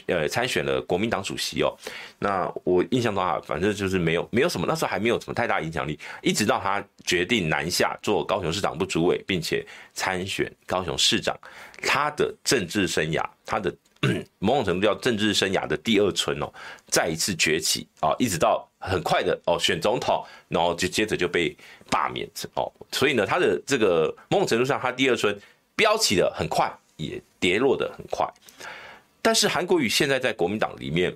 [0.07, 1.75] 呃，参选了国民党主席哦。
[2.18, 5.99] 那我印象中啊，反正就是没有没有什么，那时候还没有什么太大影响力。
[6.22, 11.37] 一直到他决定南下做高雄市党部主委，并且参选高雄市长，
[11.83, 13.75] 他的政治生涯，他的
[14.38, 16.53] 某种程度叫政治生涯的第二春哦，
[16.88, 21.57] 再一次崛起啊，一直到很快的哦选总统，然后就接着就被
[21.90, 22.70] 罢免哦。
[22.92, 25.37] 所以呢，他的这个某种程度上，他第二春
[25.75, 28.27] 飙起的很快，也跌落的很快。
[29.27, 31.12] 但是韩国瑜现在在国民党里面，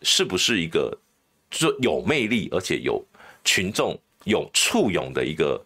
[0.00, 0.96] 是不是一个
[1.82, 3.04] 有魅力而且有
[3.44, 3.94] 群众
[4.24, 5.62] 有簇拥的一个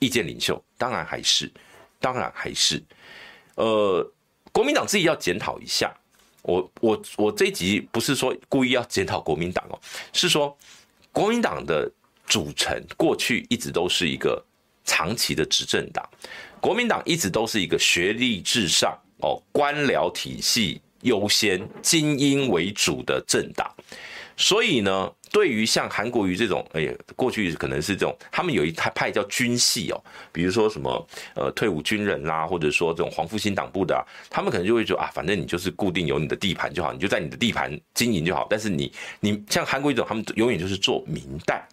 [0.00, 0.62] 意见领袖？
[0.76, 1.50] 当然还是，
[1.98, 2.82] 当然还是。
[3.54, 4.06] 呃，
[4.52, 5.90] 国民党自己要检讨一下。
[6.42, 9.80] 我我我这一集不是说故意要检讨国民党哦，
[10.12, 10.54] 是说
[11.10, 11.90] 国民党的
[12.26, 14.44] 组成过去一直都是一个
[14.84, 16.06] 长期的执政党，
[16.60, 20.82] 国民党一直都是一个学历至上哦，官僚体系。
[21.02, 23.70] 优先精英为主的政党，
[24.36, 38.46] 所以呢，对于像韩国瑜这种，哎呀，过去可能是这种，他们有一派派叫军系哦，比如说什么呃退伍军人啦，或者说这种黄复兴党部的啊，他们可能就会说啊，反正你就是固定有你的地盘就好，你就在你的地盘经营就好。
[38.50, 41.66] 但是你你像韩国瑜这种，他们永远就是做民代。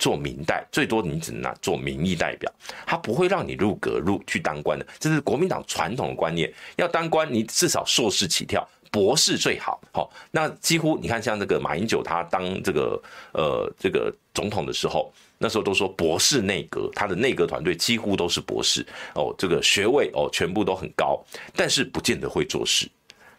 [0.00, 2.50] 做民代，最多你只能拿做民意代表，
[2.86, 6.50] 他不会让你入阁入去当官的，这是国民党传统的观念。
[6.76, 9.78] 要当官，你至少硕士起跳，博士最好。
[9.92, 13.02] 好，那几乎你看，像这个马英九他当这个
[13.34, 18.84] 呃这个总统的时候，那时候都说博士内阁，他的内阁团队几乎都是博士
[19.14, 21.22] 哦，这个学位哦全部都很高，
[21.54, 22.90] 但是不见得会做事。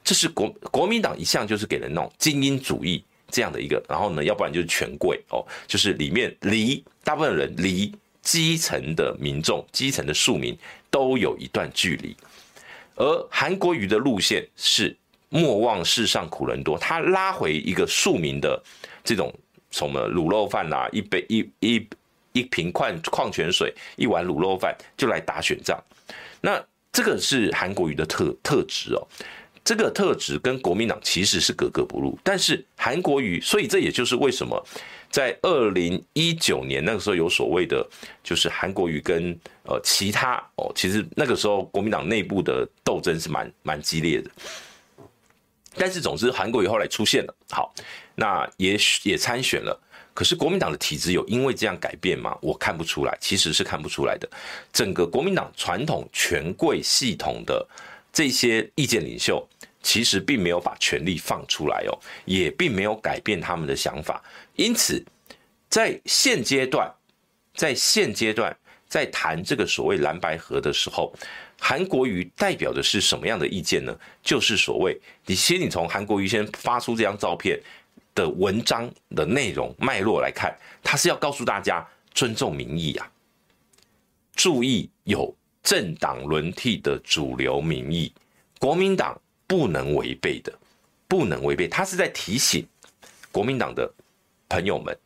[0.04, 3.04] 这是国国民党一向就是给人那种精英主义。
[3.32, 7.91] 这样的一个，然后呢，要不然就是权贵哦，就是里面离大部分人离
[8.22, 10.56] 基层的民众、基层的庶民
[10.91, 12.15] 都有一段距离，
[12.96, 14.96] 而韩国瑜的路线是
[15.30, 18.62] 莫忘世上苦人多，他拉回一个庶民的
[19.04, 19.34] 这种
[19.72, 21.88] 什么卤肉饭啊，一杯一一
[22.34, 25.82] 一瓶矿矿泉水，一碗卤肉饭就来打选仗。
[26.41, 29.08] 那这个是韩国瑜的特特质哦，
[29.63, 32.17] 这个特质跟国民党其实是格格不入。
[32.24, 34.65] 但是韩国瑜，所以这也就是为什么
[35.10, 37.88] 在二零一九年那个时候有所谓的，
[38.24, 44.30] 就是韩国瑜跟呃其他哦，其实那个时候国民党内部的斗争是蛮蛮激烈的。
[45.76, 47.74] 但是总之，韩国瑜后来出现了，好，
[48.15, 49.80] 那也也参选了。
[50.13, 52.38] 可是国民党的体制有因为这样改变吗？
[52.41, 54.30] 我看不出来，其实是看不出来的。
[54.74, 57.65] 整个国民党传统权贵系统的
[58.12, 59.47] 这些意见领袖，
[59.82, 64.24] 其实并没有把权力放出来哦，也并没有改变他们的想法。
[64.56, 65.04] 因此，
[65.70, 66.91] 在现阶段，
[67.56, 68.56] 在现阶段，
[68.88, 71.13] 在谈这个所谓蓝白合的时候。
[71.63, 73.96] 韩国瑜代表的是什么样的意见呢？
[74.24, 77.62] 就是所谓，你先你从韩国瑜先发出这张照片
[78.15, 83.08] 的文章的内容脉络来看，他是要告诉大家尊重民意啊，
[84.34, 88.12] 注意有政党轮替的主流民意，
[88.58, 89.15] 国民党
[89.51, 90.53] 不能违背的，
[91.09, 91.67] 不能违背。
[91.67, 92.65] 他是在提醒
[93.33, 93.93] 国民党的
[94.47, 94.97] 朋友们、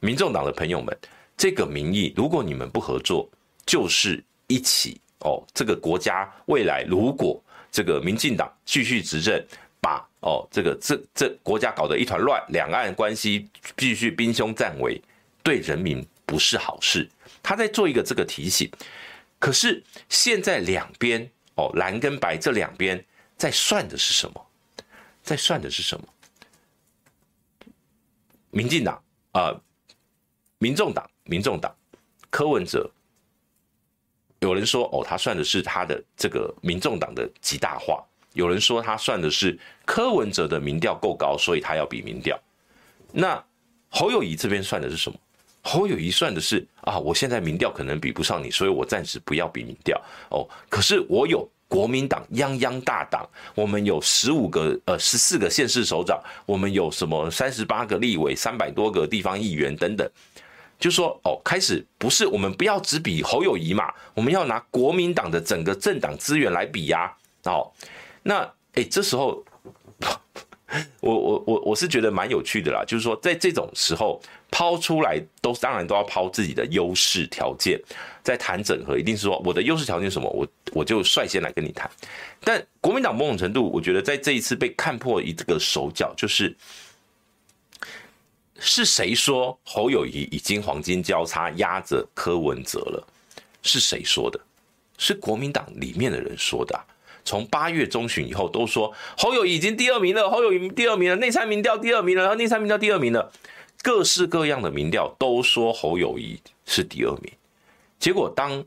[0.00, 0.96] 民众党的朋友们，
[1.36, 3.28] 这个民意如果你们不合作，
[3.66, 4.98] 就是一起。
[5.18, 7.38] 哦，这个国家未来如果
[7.70, 9.38] 这个民进党继续执政，
[9.78, 14.98] 把哦这个这这国家搞得一团乱，两岸关系继续兵凶战危，
[15.42, 17.06] 对人民不是好事。
[17.42, 18.70] 他在做一个这个提醒。
[19.38, 23.04] 可是现在两边哦蓝跟白这两边
[23.42, 24.46] 在算的是什么？
[25.20, 26.06] 在算的是什么？
[28.52, 29.02] 民进党
[29.32, 29.52] 啊、
[30.58, 31.74] 民众党，民众党，
[32.30, 32.88] 柯文哲。
[34.38, 42.40] 有人说哦，他算的是他的这个民众党的极大化；有人说他算的是柯文哲的民调够高，所以他要比民调。
[43.10, 43.44] 那
[43.88, 45.18] 侯友宜这边算的是什么？
[45.64, 50.00] 侯友宜算的是啊，我现在民调可能比不上你，所以我暂时不要比民调
[50.30, 50.48] 哦。
[50.68, 60.06] 可是我有国民党泱泱大党，我们有十五个呃十四个县市首长，我们有什么三十八个立委，三百多个地方议员等等。
[60.78, 67.10] 就说哦，开始不是我们不要只比侯友宜嘛，我们要拿国民党的整个政党资源来比呀。
[67.44, 67.72] 哦，
[68.22, 69.42] 那诶，这时候
[71.00, 72.84] 我我我我是觉得蛮有趣的啦。
[72.86, 74.20] 就是说，在这种时候
[74.52, 77.80] 抛出来都当然都要抛自己的优势条件，
[78.22, 81.90] 在谈整合，一定是说我的优势条件什么，我我就率先来跟你谈。
[82.44, 86.54] 但国民党某种程度，我觉得在这一次被看破一个手脚，就是。
[88.64, 93.08] 是谁说侯友宜已经黄金交叉压着柯文哲了？
[93.64, 94.38] 是谁说的？
[94.96, 96.84] 是国民党里面的人说的啊。
[97.24, 103.32] 从八月中旬以后都说侯友宜已经第二名了，侯友宜第二名了，内参民调第二名了，然后内参民调第二名了，
[103.82, 107.32] 各式各样的民调都说侯友谊是第二名。
[107.98, 108.64] 结果当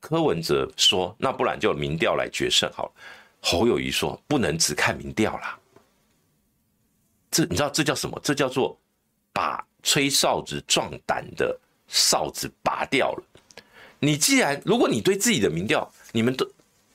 [0.00, 2.92] 柯文哲说那不然就民调来决胜好了，
[3.40, 5.58] 侯友谊说不能只看民调啦。
[7.30, 8.20] 这你知道这叫什么？
[8.22, 8.78] 这叫做。
[9.34, 13.24] 把吹哨子壮胆的哨子拔掉了。
[13.98, 16.46] 你既然，如果你对自己的民调，你们都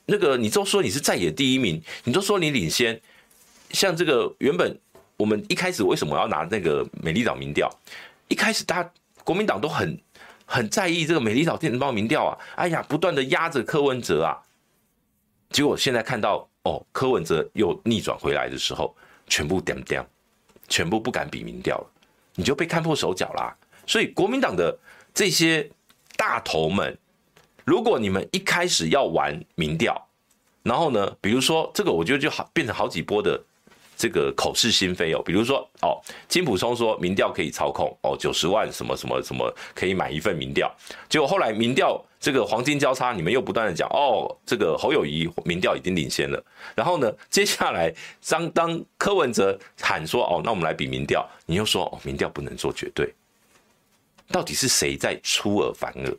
[0.06, 3.00] 那个，你都说你是在野第一名，你都说你领先。
[3.72, 4.78] 像这个原本
[5.18, 7.68] 我们一开始为什么要拿那个美丽岛民调？
[8.28, 8.90] 一开始大家
[9.24, 10.00] 国民党都很
[10.46, 14.38] 很在意这个美丽岛电子报民调啊，哎呀，不断的压着柯文哲啊。
[15.50, 18.94] 结果现在看到哦，柯文哲又逆转回来的时候，
[19.26, 20.06] 全部点点，
[20.68, 21.90] 全部不敢比民调了。
[22.36, 23.52] 你就被看破手脚啦，
[23.88, 24.78] 所以国民党的
[25.12, 25.68] 这些
[26.16, 26.96] 大头们，
[27.64, 30.00] 如果你们一开始要玩民调，
[30.62, 33.42] 然后呢，比如说这个，我觉得就好变成好几波的
[33.98, 35.20] 这个口是心非哦。
[35.22, 40.72] 比如说哦，金普聪说民调可以操控哦，九十万什么什么什么可以买一份民调，
[41.08, 46.42] 结果后来民调这个黄金交叉，你们又不断的讲哦，这个侯友宜民调已经领先了。
[46.76, 47.92] 然后呢，接下来
[48.28, 53.12] 当当柯文哲喊说哦，那我们来比民调，你又说哦，民调不能做绝对，
[54.30, 56.16] 到底是谁在出尔反尔？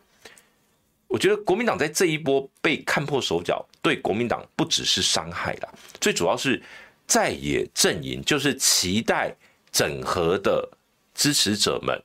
[1.08, 5.70] 我觉得国民党在这一波被看破手脚，对国民党不只是伤害啦，
[6.02, 6.62] 最主要是。
[7.10, 9.36] 在野阵营就是期待
[9.72, 10.70] 整合的
[11.16, 11.99] 支持者们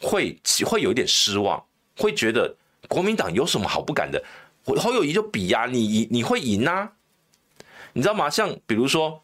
[0.00, 1.62] 会会有一点失望，
[1.98, 2.56] 会觉得
[2.88, 4.24] 国民党有什么好不敢的？
[4.64, 6.90] 侯友谊就比呀，你你会赢啊？
[7.92, 8.30] 你知道吗？
[8.30, 9.22] 像比如说，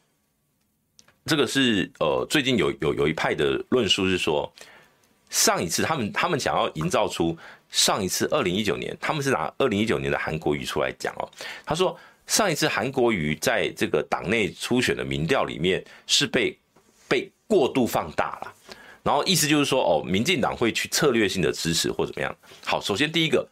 [1.24, 4.52] 这个是呃，最近有有有一派的论述是说，
[5.30, 7.34] 上一次他们他们想要营造出
[7.70, 11.26] 上一次二零一九年，他们是拿二零一九年的韩国瑜出来讲哦，
[11.64, 11.98] 他说。
[12.30, 16.56] 上一次韩国瑜在这个党内初选的民调里面是被
[17.08, 18.54] 被过度放大了，
[19.02, 22.32] 然后意思就是说，哦，民进党会去策略性的支持或怎么样。
[22.64, 23.44] 好，首先第一个，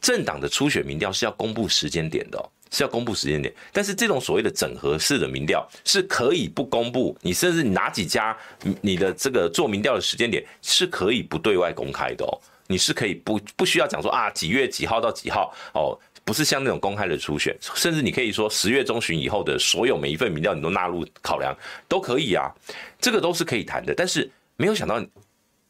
[0.00, 2.48] 政党的初选民调是要公布时间点的哦。
[2.72, 8.36] 是要公布时间点，但是这种所谓的整合式的民调是可以不公布，你甚至哪几家，
[8.80, 12.34] 你的这个做民调的时间点是可以不对外公开的哦，
[12.66, 15.96] 你是可以不不需要讲说啊几月几号到几号哦，
[16.26, 21.56] 不是像那种公开的初选，甚至你可以说十月中旬以后的所有每一份民调你都纳入考量
[21.88, 22.52] 都可以啊，
[23.00, 25.02] 这个都是可以谈的，但是没有想到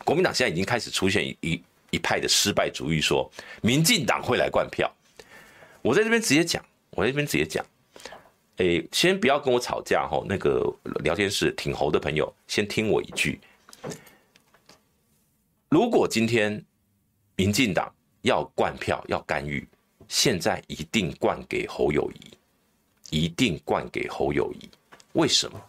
[0.04, 3.30] 国民党现在已经开始出现一一派的失败主义，说
[3.61, 4.90] 民进党会来灌票，
[5.82, 6.64] 我在这边直接讲。
[6.92, 7.62] 我在这边直接讲，
[8.57, 10.24] 诶，先不要跟我吵架哈。
[10.26, 10.64] 那个
[11.04, 13.38] 聊天室挺猴的朋友，先听我一句：
[15.68, 16.64] 如果今天
[17.34, 17.92] 民进党
[18.22, 19.68] 要灌票、要干预，
[20.09, 22.36] 现在一定灌给侯友宜，
[23.11, 24.68] 一定灌给侯友宜。
[25.12, 25.61] 为什么？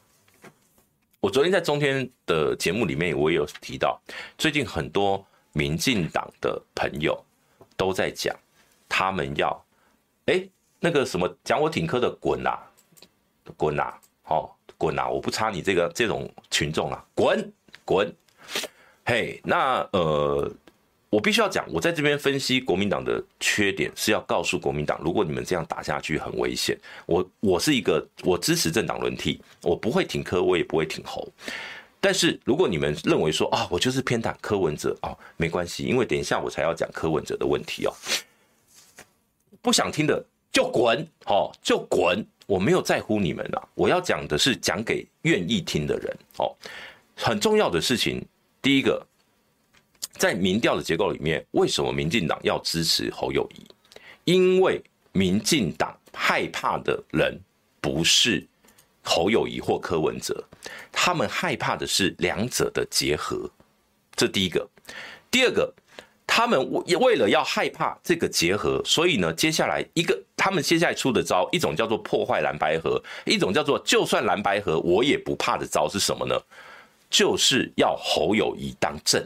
[1.19, 3.99] 我昨天在中天的节目里面，我也有提到，
[4.37, 7.19] 最近很多民进党的朋友
[7.75, 8.35] 都在讲，
[8.87, 9.65] 他们要，
[10.25, 10.49] 诶。
[10.79, 12.55] 那个什么讲我挺柯的滚呐，
[13.57, 15.09] 滚呐，好滚呐！
[15.09, 17.51] 我不差你这个这种群众啊，滚
[17.83, 18.15] 滚！
[19.03, 20.53] 嘿，那呃，
[21.09, 26.77] 我必须要讲，我在这边分析国民党的缺点，是要告诉国民党，如果你们这样打下去很危险。
[27.05, 31.27] 我我是一个我支持政党轮替，我不会挺柯，我也不会挺侯。
[31.99, 37.93] 但是如果你们认为说啊，我就是偏袒柯文哲啊，没关系，因为等一下我才要讲柯文哲的问题哦。
[39.61, 40.23] 不想听的。
[40.49, 42.25] 就滚，哦，就滚！
[42.47, 43.69] 我没有在乎你们了。
[43.75, 46.17] 我要讲的是讲给愿意听的人。
[46.37, 46.55] 哦，
[47.15, 48.25] 很重要的事情，
[48.59, 49.05] 第一个，
[50.17, 53.65] 在民调的结构里面，为什么民进党要支持侯友谊？
[54.25, 57.39] 因为民进党害怕的人
[57.79, 58.45] 不是
[59.03, 60.43] 侯友谊或柯文哲，
[60.91, 63.49] 他们害怕的是两者的结合。
[64.15, 64.67] 这第一个，
[65.31, 65.73] 第二个。
[66.29, 76.37] 他们为为了要害怕这个结合，所以呢，接下来一个他们接下来出的招，一种叫做破坏蓝白合，一种叫做就算蓝白合我也不怕的招是什么呢？
[77.09, 79.25] 就是要侯友谊当正。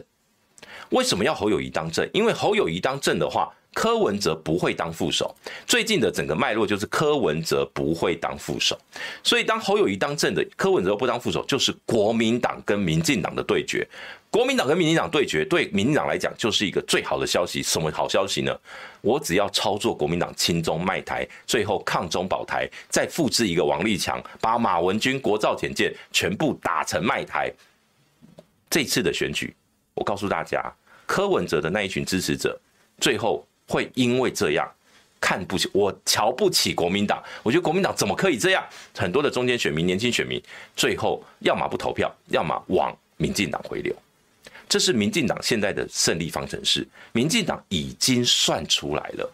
[0.92, 2.08] 为什么要侯友谊当政？
[2.12, 5.34] 因为侯友谊当政的话，柯文哲不会当副手。
[5.66, 8.78] 最近的整个脉络就是柯文哲不会当副手，
[9.22, 13.86] 所以当侯友谊当政的，柯文哲不当副手，就是国民党跟民进党的对决。
[14.30, 17.62] 国民党跟民进党对决，对民进党来讲就是一个最好的消息。
[17.62, 18.58] 什么好消息呢？
[19.02, 27.52] 我只要操作国民党亲中卖台，最后抗中保台，再复制一个王立强，把马文君国造潜舰全部打成卖台。
[28.70, 29.54] 这次的选举，
[29.92, 30.74] 我告诉大家，
[31.12, 32.58] 柯文哲的那一群支持者，
[32.98, 34.66] 最后会因为这样
[35.20, 37.22] 看不起我，瞧不起国民党。
[37.42, 38.64] 我觉得国民党怎么可以这样？
[38.96, 40.42] 很多的中间选民、年轻选民，
[40.74, 43.94] 最后要么不投票，要么往民进党回流。
[44.66, 49.30] 这是民进党现在的胜利方程式，民进党已经算出来了。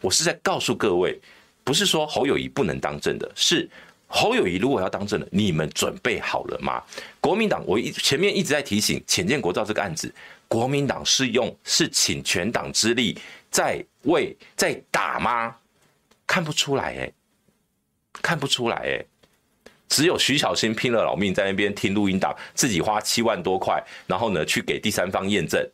[0.00, 1.18] 我是在告诉各位，
[1.64, 3.68] 不是说侯友宜不能当政的，是
[4.06, 6.80] 侯友宜如果要当政的，你们准备好了吗？
[7.20, 10.14] 国民党，我一前面一直在提醒浅见国造这个案子，
[10.48, 13.16] 国民党是用是请全党之力
[13.50, 15.54] 在为在打吗？
[16.26, 17.12] 看不出来哎，
[18.20, 19.04] 看不出来哎。
[19.88, 25.66] 只有徐小新拼了老命在那边听录音档，自己花七万多块，然后呢去给第三方验证。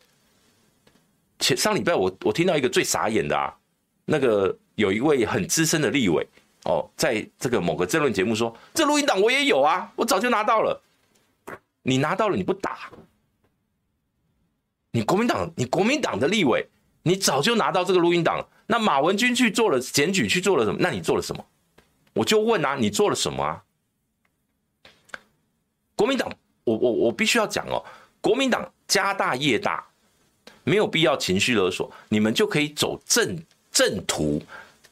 [1.39, 3.53] 前上礼拜我我听到一个最傻眼的啊，
[4.05, 6.25] 那个有一位很资深的立委
[6.63, 10.81] 哦，在这个某个政论节目说，这录音档我也有啊，我早就拿到了。
[11.83, 12.89] 你拿到了你不打？
[14.95, 16.65] 你国民党你国民党的立委，
[17.03, 18.47] 你早就拿到这个录音档。
[18.65, 20.77] 那马文君去做了检举，去做了什么？
[20.79, 21.45] 那你做了什么？
[22.13, 23.61] 我就问啊，你做了什么啊？
[25.97, 26.31] 国民党，
[26.63, 27.83] 我我我必须要讲哦，
[28.21, 29.85] 国民党家大业大，
[30.63, 33.37] 没有必要情绪勒索，你们就可以走正
[33.73, 34.41] 正途，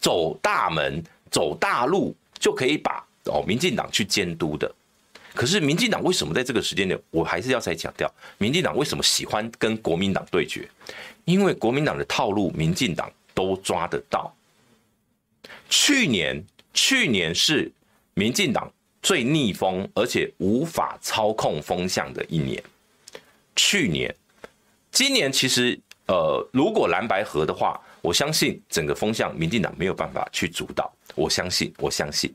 [0.01, 1.01] 走大门，
[1.31, 4.69] 走大路，就可以把哦民进党去监督的。
[5.33, 10.69] 可是民进党为什么在这个时间点，我还是要再强调，民进党为什么喜欢跟国民党对决？
[11.25, 14.33] 因为国民党的套路，民进党都抓得到。
[15.69, 17.71] 去年，去年是
[18.13, 18.71] 民进党。
[19.05, 22.63] 最逆风，而且无法操控风向的一年。
[23.53, 24.15] 去年、
[24.93, 25.77] 今年其实，
[26.07, 30.89] 呃，如果蓝白合的话，我相信整个风向，民进党没有办法去主导。
[31.15, 32.33] 我相信，我相信。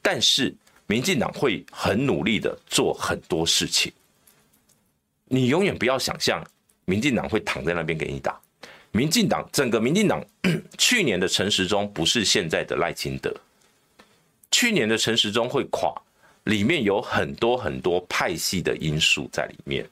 [0.00, 0.54] 但是，
[0.86, 3.92] 民进党会很努力的做很多事情。
[5.24, 6.44] 你永远不要想象，
[6.84, 8.40] 民进党会躺在那边给你打。
[8.92, 10.24] 民进党整个民进党
[10.78, 13.34] 去年的陈时中不是现在的赖清德。
[14.50, 15.92] 去年的陈时中会垮，
[16.44, 19.84] 里面有很多很多派系的因素在里面。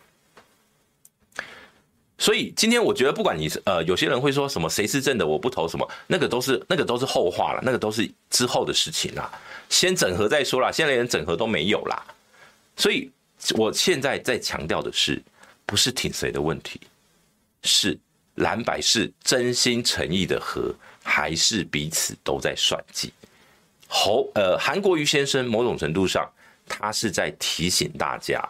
[2.16, 9.30] 所以今天我觉得，不管你是呃，有些人会说什么谁是正的，我不投什么，那个都是那个都是后话了，那个都是之后的事情啦。
[9.68, 12.04] 先整合再说啦，现在连整合都没有啦。
[12.76, 13.10] 所以
[13.56, 15.22] 我现在在强调的是，
[15.66, 16.80] 不是挺谁的问题，
[17.62, 17.98] 是
[18.36, 23.12] 蓝白是真心诚意的合，还是彼此都在算计？
[23.88, 26.30] 侯呃韩国瑜先生某种程度上，
[26.66, 28.42] 他是在提醒大家，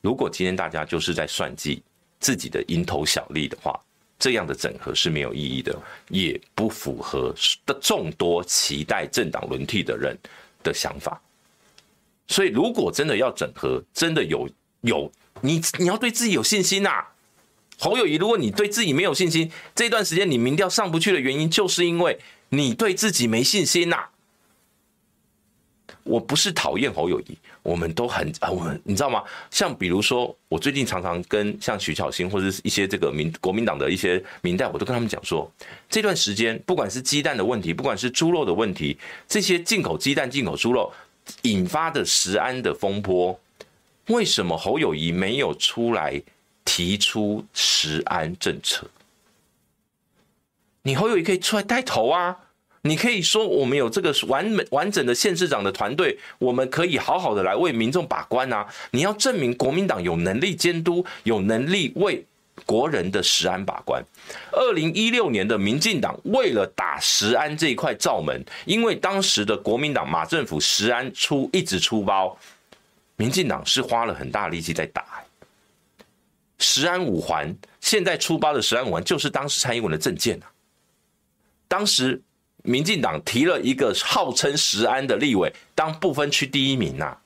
[0.00, 1.82] 如果今天大家就是在算计。
[2.20, 3.80] 自己的蝇头小利的话，
[4.18, 5.76] 这样的整合是没有意义的，
[6.08, 10.18] 也不符合的众多期待政党轮替的人
[10.62, 11.20] 的想法。
[12.26, 14.48] 所以，如果真的要整合，真的有
[14.82, 15.10] 有
[15.40, 17.04] 你，你要对自己有信心呐、
[17.78, 22.18] 侯友谊，如果你对自己没有信心，这段时间你民调上不去的原因，就是因为
[22.50, 24.08] 你对自己没信心呐、
[26.08, 29.22] 我不是讨厌侯友宜，我们都很啊，我们你知道吗？
[29.50, 35.50] 像比如说，我最近常常跟像徐巧芯或者是一些这个民国民党的一些民代，我都跟他们讲说，
[35.90, 38.96] 这段时间不管是鸡蛋的问题，不管是猪肉的问题，
[39.28, 40.90] 这些进口鸡蛋、进口猪肉
[41.42, 43.38] 引发的食安的风波，
[44.06, 46.20] 为什么侯友宜没有出来
[46.64, 48.88] 提出食安政策？
[50.82, 52.34] 你侯友谊可以出来带头啊！
[52.82, 58.66] 你可以说我们有这个完美完整的县市长的团队，我们可以好好的来为民众把关啊！
[58.92, 62.24] 你要证明国民党有能力监督，有能力为
[62.64, 64.00] 国人的食安把关。
[64.52, 72.38] 二零一六年的民进党为了打食安这一块罩门，因为当时的国民党马政府食安出一直出包，
[73.16, 75.04] 民进党是花了很大力气在打
[76.58, 77.52] 食安五环。
[77.80, 80.46] 现在出包的食安五环就是当时蔡英文的政见啊，
[81.66, 82.22] 当时。
[82.68, 87.16] 民进党提了一个号称石安的立委当不分区第一名呐，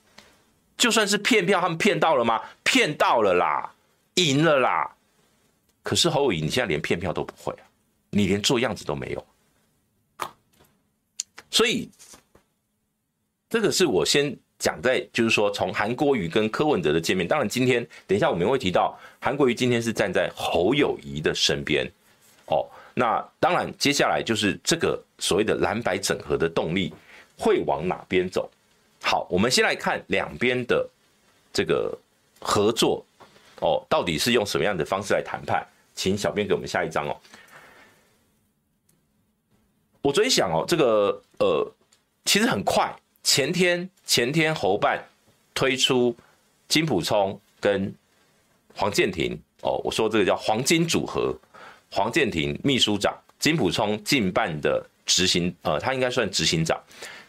[0.77, 2.41] 就算是骗票，他们骗到了吗？
[2.63, 3.75] 骗到了啦，
[4.15, 4.89] 赢了啦。
[5.83, 7.67] 可是侯友宜，你现在连骗票都不会啊，
[8.11, 9.27] 你连做样子都没有。
[11.51, 11.91] 所以
[13.51, 17.27] 这个是我先讲在，就是说从韩国瑜跟柯文哲的见面。
[17.27, 21.85] 当然，今天等一下我们会提到韩国瑜今天是站在侯友宜的身边
[22.47, 22.65] 哦。
[22.95, 26.93] 那当然，接下来就是这个所谓的蓝白整合的动力
[27.39, 28.51] 会往哪边走？
[29.03, 30.89] 好，我们先来看两边的
[31.53, 31.97] 这个
[32.39, 33.05] 合作
[33.61, 35.67] 哦，到底是用什么样的方式来谈判？
[35.95, 37.17] 请小编给我们下一张哦。
[40.03, 41.73] 我昨天想哦，这个呃，
[42.25, 45.03] 其实很快，前天前天侯办
[45.55, 46.15] 推出
[46.69, 47.95] 金普聪跟
[48.75, 51.35] 黄健庭哦，我说这个叫黄金组合。
[51.93, 56.81] 黄建庭秘书长，金普聪竞办的执行，呃，他应该算执行长。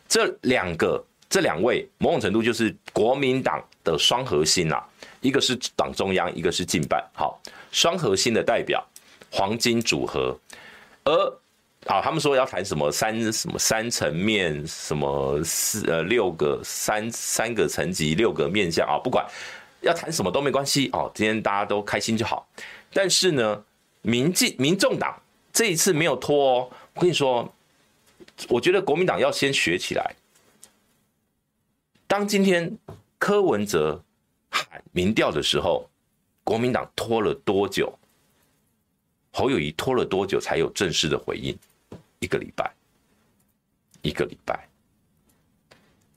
[0.07, 4.81] 这两个，这两位某种程度就是国民党的双核心啦，
[5.19, 7.37] 一个是党中央，一个是竞办，好，
[7.73, 8.81] 双核心的代表，
[9.29, 10.33] 黄金组合。
[11.03, 11.13] 而
[11.85, 19.25] 啊，他们说要谈什么三什么三层面，什么四呃六个三三个层级，六个面向啊，不管
[19.81, 22.47] 要谈什么都没关系哦，今天大家都开心就好。
[22.93, 23.61] 但是呢，
[24.03, 25.19] 民进、民众党
[25.51, 27.51] 这一次没有拖哦，我跟你说，
[28.47, 30.15] 我觉得国民党要先学起来。
[32.05, 32.77] 当今天
[33.17, 34.03] 柯文哲
[34.49, 35.89] 喊民调的时候，
[36.43, 37.91] 国民党拖了多久？
[39.31, 41.57] 侯友谊拖了多久才有正式的回应？
[42.19, 42.71] 一个礼拜，
[44.03, 44.67] 一个礼拜。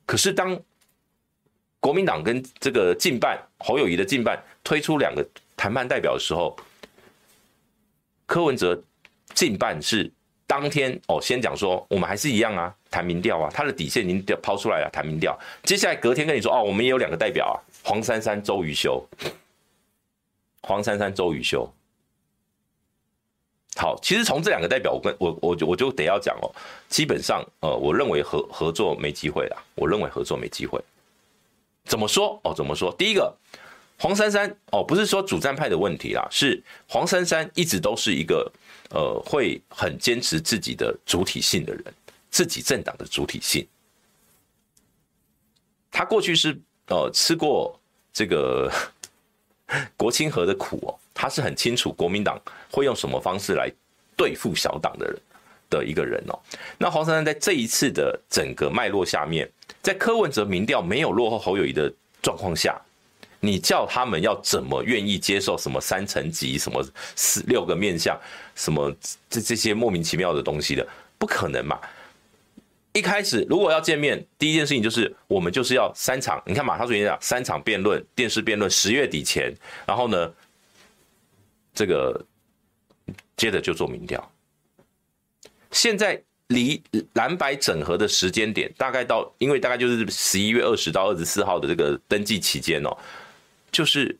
[0.04, 0.60] 可是当
[1.80, 5.26] 国民党跟这个近办侯友谊的近办推出两个
[5.56, 6.56] 谈判代表的时候，
[8.26, 8.80] 柯文哲
[9.34, 10.10] 近半是
[10.46, 15.38] 当天哦，先讲说我们还是一样啊，谈民调啊，他的底线已经抛出来了，谈民调。
[15.62, 19.04] 接下来隔天跟你说哦，我们也有两个代表啊，黄珊珊、周瑜修。
[20.62, 21.68] 黄珊珊、周瑜修。
[23.76, 26.50] 好，其实从这两个代表，我跟我我我就得要讲哦，
[26.88, 30.80] 基本上呃，我认为合合作没机会啦，我认为合作没机会。
[31.84, 32.52] 怎么说哦？
[32.54, 32.92] 怎么说？
[32.96, 33.32] 第一个。
[33.98, 38.52] 黄珊珊哦，不是说主战派的问题啦，是黄珊珊一直都是一个
[38.90, 41.84] 呃会很坚持自己的主体性的人，
[42.30, 43.66] 自己政党的主体性。
[45.90, 46.54] 他过去是
[46.88, 47.80] 呃吃过
[48.12, 48.70] 这个
[49.96, 52.38] 国清河的苦哦，他是很清楚国民党
[52.70, 53.72] 会用什么方式来
[54.14, 55.18] 对付小党的人
[55.70, 56.38] 的一个人哦。
[56.76, 59.50] 那黄珊珊在这一次的整个脉络下面，
[59.82, 61.90] 在柯文哲民调没有落后侯友谊的
[62.20, 62.78] 状况下。
[63.40, 66.84] 你叫他们要怎么愿意接受什么三层级、什么
[67.14, 68.18] 四六个面向、
[68.54, 68.94] 什么
[69.28, 70.86] 这这些莫名其妙的东西的，
[71.18, 71.78] 不可能嘛？
[72.92, 76.42] 一开始如果要见面，第一件事情就是我们就是要三场。
[76.46, 79.54] 你看马上昨天讲三场辩论，电视辩论，十月底前，
[79.86, 80.32] 然后呢，
[81.74, 82.24] 这个
[83.36, 84.32] 接着就做民调。
[85.72, 86.82] 现在离
[87.12, 92.96] 蓝白整合的时间点，大概到，因为大概就是十一月二十到二十四号的这个登记期间哦，
[93.70, 94.18] 就是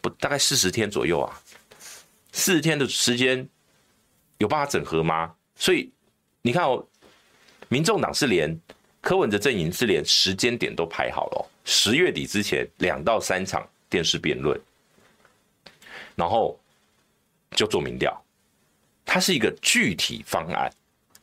[0.00, 1.40] 不大概四十天左右啊，
[2.32, 3.48] 四十天的时间
[4.38, 5.34] 有办法整合吗？
[5.56, 5.90] 所以
[6.42, 6.86] 你看哦。
[7.72, 8.60] 民众党是连
[9.00, 14.60] 柯文哲阵营是连时间点都排好了哦，十月底之前两到三场电视辩论，
[16.16, 16.58] 然后
[17.52, 18.20] 就做民调，
[19.04, 20.68] 它是一个具体方案。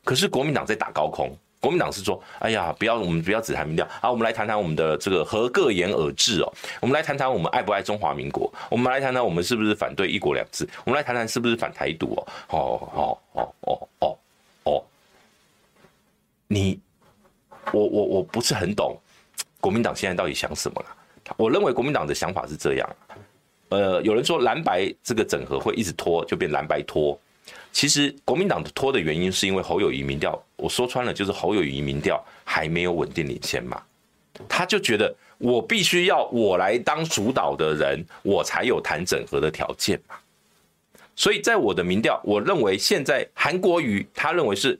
[0.05, 14.17] 可是国民党在打高空，国民党是说：“哎呀，不要，我们不要只谈民调啊，我们来谈谈我们的这个合各言而治哦，我们来谈谈我们爱不爱中华民国，我们来谈谈我们是不是反对一国两制，我们来谈谈是不是反台独哦，哦哦哦哦
[14.63, 14.83] 哦。”
[16.47, 16.79] 你，
[17.73, 18.95] 我我我不是很懂，
[19.59, 20.87] 国民党现在到底想什么了？
[21.35, 22.89] 我认为国民党的想法是这样，
[23.69, 27.19] 呃，有人说蓝白这个整合会一直拖，就变蓝白拖。
[27.77, 33.79] 其实国民党的拖的原因是因为侯友谊民调，我说穿了就是侯友谊民调还没有稳定领先嘛，
[34.49, 40.15] 他就觉得我必须要我来当主导的人，我才有谈整合的条件嘛。
[41.15, 44.79] 所以在我的民调，我认为现在韩国瑜他认为是。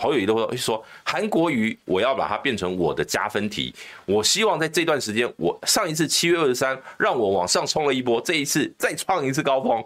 [0.00, 3.74] 侯友谊都会说，韩国瑜，我要把它变成我的加分题。
[4.06, 9.84] 我希望在这段时间，我上一次七月二十三让我往上冲了一波，这一次再创一次高峰。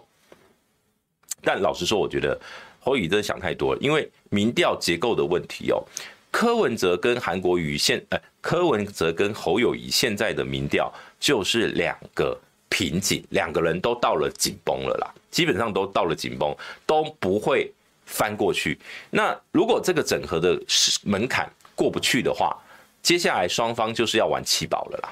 [1.43, 2.39] 但老实说，我觉得
[2.79, 5.83] 侯友真的想太多了，因为民调结构的问题哦。
[6.31, 12.35] 柯文哲跟韩国瑜现，呃，柯文哲跟侯友宜现在的民调就是两个
[12.69, 17.71] 瓶颈，两个人都到了紧绷了啦，基本上都到了紧绷，都不会。
[18.05, 18.77] 翻过去，
[19.09, 20.61] 那如果这个整合的
[21.03, 22.55] 门槛过不去的话，
[23.01, 25.09] 接下来双方就是要玩弃保了啦，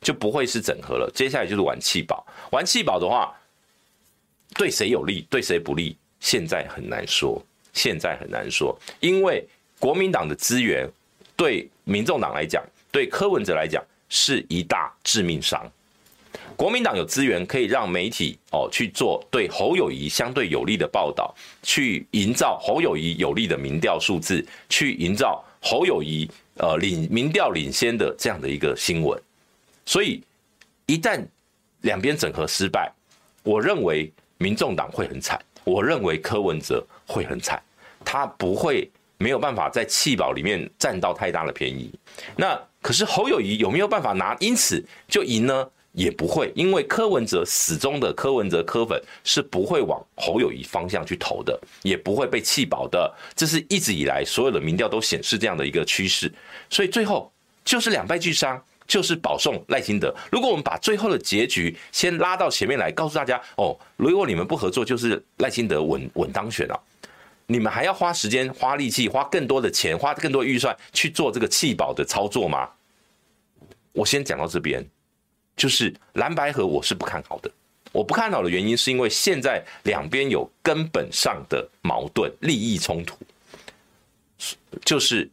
[0.00, 1.10] 就不会是整合了。
[1.14, 3.32] 接下来就是玩弃保，玩弃保的话，
[4.54, 7.42] 对谁有利，对谁不利，现在很难说，
[7.72, 9.46] 现在很难说，因为
[9.78, 10.88] 国民党的资源
[11.36, 15.70] 对民众党来讲，对柯文哲来讲是一大致命伤。
[16.56, 29.20] 国民党有资源可以让媒体哦去做对侯友谊相对有利的报道，去营造侯友谊有利的民调数字，去营造侯友谊呃领民调领先的这样的一个新闻。
[29.84, 30.22] 所以
[30.86, 31.22] 一旦
[31.80, 32.92] 两边整合失败，
[33.42, 34.10] 我认为
[34.42, 37.62] 民众党会很惨，我认为柯文哲会很惨，
[38.04, 41.92] 他不会没有办法在弃保里面占到太大的便宜。
[42.36, 45.70] 那可是侯友宜有没有办法拿因此就赢呢？
[45.92, 56.32] 也不会，因为柯文哲始终的柯文哲柯粉是不会往侯友宜方向去投的，也不会被弃保的，这是一直以来所有的民调都显示这样的一个趋势，
[56.70, 57.30] 所以最后
[57.62, 58.58] 就是两败俱伤，
[58.92, 60.14] 就是保送赖清德。
[60.30, 66.78] 如果我们把最后的结局先拉到前面来，告诉大家哦，如果你们不合作，就是赖清德稳稳当选了，
[67.46, 72.68] 你们还要花时间、花力气、花更多的钱、花更多预算去做这个弃保的操作吗？
[73.92, 74.86] 我先讲到这边。
[75.54, 77.50] 就是蓝白合，我是不看好的。
[77.92, 83.16] 我不看好的原因，是因为现在两边有根本上的矛盾、利益冲突，
[84.84, 85.30] 就是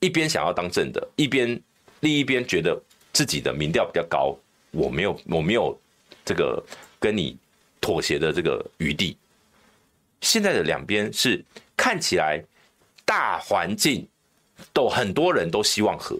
[0.00, 1.58] 一边想要当正的，一边
[2.00, 2.78] 另一边觉得
[3.16, 4.36] 自己的民调比较高，
[4.72, 5.74] 我没有我没有
[6.22, 6.62] 这个
[7.00, 7.34] 跟你
[7.80, 9.16] 妥协的这个余地。
[10.20, 11.42] 现在的两边是
[11.74, 12.38] 看起来
[13.06, 14.06] 大环境
[14.70, 16.14] 都很多人都希望和，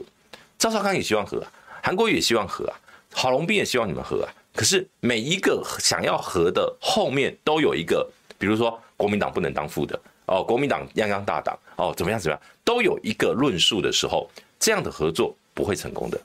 [0.57, 2.75] 赵少康也希望和啊，韩国也希望和啊。
[3.13, 16.19] 郝龙斌也希望你们和啊，可是每一个想要和的后面都有一个，比如说国民党不能当副的哦，国民党泱泱大党哦，怎么样怎么样，都有一个论述的时候，这样的合作不会成功的。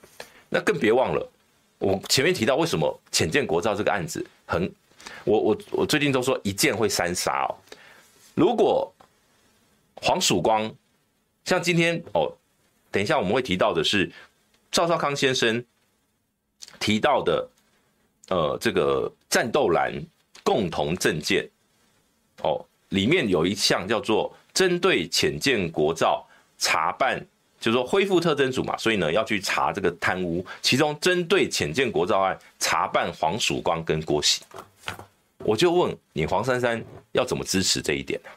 [0.54, 1.32] 那更别忘了，
[1.78, 4.70] 我前面提到为什么浅见国造这个案子很，
[5.24, 7.56] 我我我最近都说一件会三杀哦。
[8.34, 8.92] 如果
[9.96, 10.70] 黄曙光
[11.46, 12.30] 像今天哦，
[12.90, 14.12] 等一下我们会提到的是
[14.70, 15.64] 赵少康先生。
[16.78, 17.48] 提到的，
[18.28, 19.92] 呃，这个战斗蓝
[20.44, 21.48] 共同政见，
[22.42, 26.24] 哦，里面有一项叫做针对浅见国造
[26.58, 27.24] 查办，
[27.62, 34.42] 就是说恢复特征组嘛，所以呢要去查这个贪污，其中针对潜舰国造案查办黄曙光跟郭喜，
[35.38, 38.30] 我就问你黄珊珊要怎么支持这一点呢？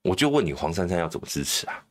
[0.00, 1.84] 我就问你黄珊珊要怎么支持啊？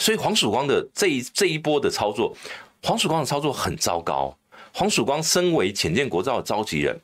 [0.00, 2.36] 所以黄曙光的这一这一波的操作，
[2.82, 4.36] 黄曙光的操作很糟糕。
[4.72, 6.98] 黄曙光身为潜舰国造的召集人，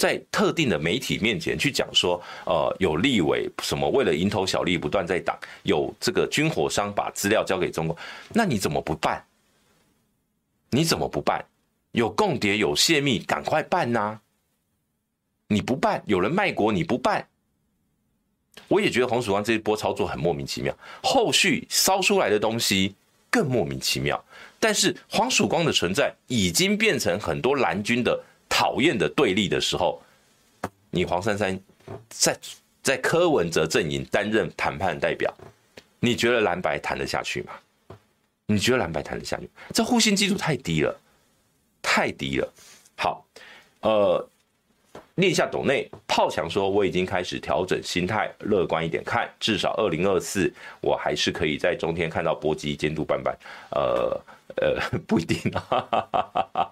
[0.00, 7.94] 在特定的媒体面前去讲说，呃，有立委什么为了蝇头小利不断在挡，有这个军火商把资料交给中国，
[8.32, 9.22] 那你怎么不办？
[10.70, 11.44] 你怎么不办？
[11.92, 14.18] 有共谍有泄密，赶快办呐、
[15.48, 17.28] 你不办，有人卖国，你不办。
[18.68, 22.94] 我也觉得黄曙光这一波操作很莫名其妙，后续烧出来的东西
[23.28, 24.24] 更莫名其妙。
[24.58, 28.18] 但是黄曙光的存在已经变成很多蓝军的。
[28.60, 30.02] 讨厌的对立的时候，
[30.90, 31.58] 你黄珊珊
[32.10, 32.38] 在
[32.82, 35.34] 在柯文哲阵营担任谈判代表，
[35.98, 37.54] 你觉得蓝白谈得下去吗？
[38.44, 39.48] 你觉得蓝白谈得下去？
[39.72, 40.94] 这互信基础太低了，
[41.80, 42.52] 太低了。
[42.98, 43.24] 好，
[43.80, 44.28] 呃，
[45.14, 50.52] 念一下董内炮强说，我已经开始调整心态，乐观一点看，至少二零二四
[50.82, 53.34] 我还是可以在中天看到波及监督班班。
[53.70, 54.20] 呃
[54.56, 56.70] 呃， 不一定啊。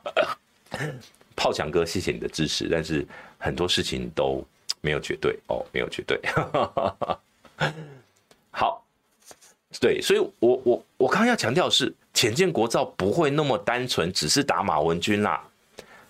[1.39, 3.07] 炮强哥，谢谢你的支持，但是
[3.39, 4.45] 很多事情都
[4.81, 6.21] 没有绝对哦，没有绝对。
[8.51, 8.85] 好，
[9.81, 15.41] 对，所以我我我刚刚要强调的是，潜舰国造不会那么单纯，只是打马文君啦。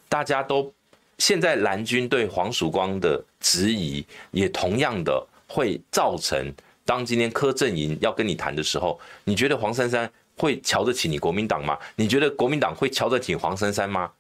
[0.09, 0.73] 大家都
[1.19, 6.51] 现在蓝军对黄曙光的质疑，也同样的会造成，
[6.87, 11.79] 当今天柯阵营要跟你谈的时候，你觉得黄珊珊会瞧得起你国民党吗？
[11.97, 14.11] 你觉得国民党会瞧得起黄珊珊吗？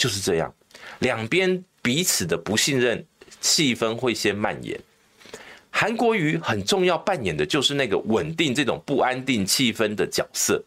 [0.00, 0.50] 就是这样，
[1.00, 3.06] 两边彼此的不信任
[3.38, 4.80] 气氛会先蔓延。
[5.70, 10.64] 韩国瑜很重要扮演的就是那个稳定这种不安定气氛的角色。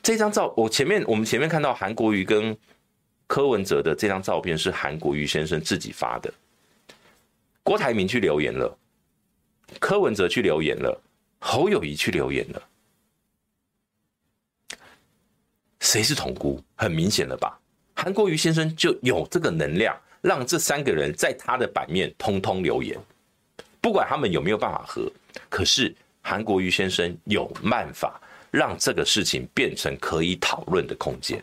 [0.00, 2.56] 这张照，我前面我们前面看到韩国瑜跟
[3.26, 6.32] 柯文哲的这张照片是韩国瑜先生自己发的，
[7.64, 8.78] 郭台铭去留言了，
[9.80, 11.02] 柯文哲去留言了，
[11.40, 12.62] 侯友谊去留言了。
[15.86, 16.60] 谁是统姑？
[16.74, 17.56] 很明显了吧？
[17.94, 22.98] 韩国瑜先生就有这个能量，让这三个人在他的版面通通留言，
[23.80, 25.08] 不管他们有没有办法合，
[25.48, 28.20] 可是韩国瑜先生有办法
[28.50, 31.40] 让这个事情变成可以讨论的空间。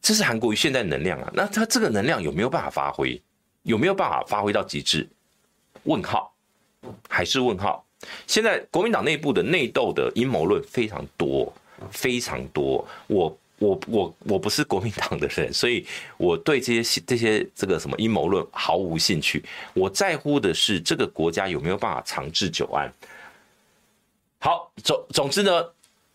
[0.00, 3.22] 这是韩国瑜现在能量啊，那他这个能量有没有办法发挥？
[3.62, 5.08] 有没有办法发挥到极致？
[5.84, 6.34] 问号，
[7.08, 7.86] 还是问号？
[8.26, 11.54] 现在国民党内部的内斗的阴谋论非常多。
[11.90, 19.44] 非常多，我我我我不是国民党的人，所以我对这些这些这个什么阴谋论毫无兴趣。
[19.72, 22.92] 我在乎的是这个国家有没有办法长治久安。
[24.40, 25.64] 好，总总之呢，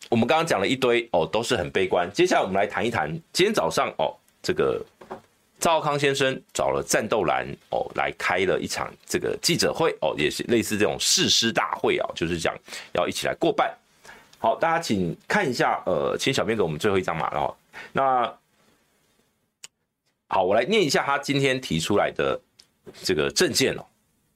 [0.09, 2.11] 我们刚刚讲了一堆哦，都是很悲观。
[2.13, 4.13] 接下来我们来谈一谈，今天早上哦，
[4.43, 4.85] 这个
[5.57, 12.53] 赵康先生找了战斗蓝哦来开了一场这个记者会哦，也是类似这种誓师大会啊，就是讲
[12.93, 13.73] 要一起来过半。
[14.39, 17.57] 好，大家请看一下，呃，请小编给我们最后一张嘛，然后
[17.91, 18.33] 那
[20.27, 22.39] 好，我来念一下他今天提出来的
[23.01, 23.85] 这个政见哦。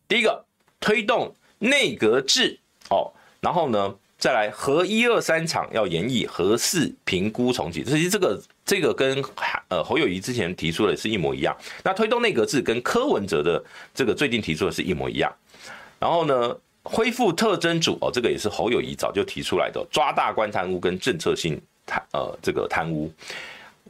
[0.08, 0.43] 第一个，
[0.80, 9.24] 推动内阁制哦，然后呢，再来核一二三厂要研议，核四评估重启，其实这个这个跟
[9.68, 11.56] 呃侯友谊之前提出的是一模一样。
[11.84, 15.32] 那推动内阁制跟柯文哲的这个最近提出的是一模一样，
[15.99, 23.11] 然后呢，恢复特侦组哦，这个也是侯友宜早就提出来的，抓大官贪污跟政策性贪呃这个贪污。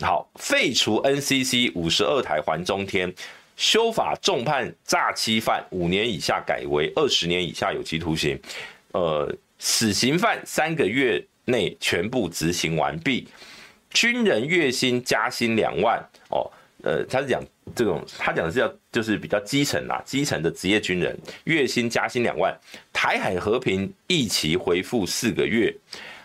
[0.02, 3.14] 好，废除 NCC 五十二台还中天，
[3.56, 8.40] 修法重判诈欺犯五年以下改为二十年以下有期徒刑，
[8.94, 13.28] 呃，死刑犯三个月内全部执行完毕，
[13.92, 16.50] 军人月薪加薪两万哦。
[16.84, 17.44] 呃，他是讲
[17.76, 22.58] 这种，他讲的是要就是比较基层啦，基层的职业军人月薪加薪两万，
[22.92, 25.72] 台海和平一起回复四个月，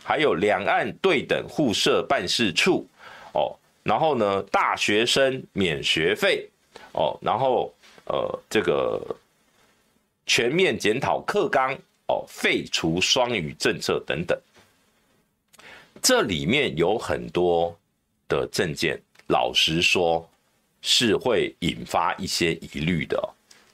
[0.02, 2.86] 还有两岸对等互设办事处
[3.34, 6.48] 哦，然后呢，大学生免学费
[6.92, 7.70] 哦，然后
[8.07, 8.98] 呃，这个
[10.24, 11.76] 全面检讨课纲
[12.09, 14.38] 哦，废除双语政策等等，
[16.00, 17.76] 这里面有很多
[18.26, 20.26] 的政见，老实说。
[20.89, 23.20] 是会引发一些疑虑的，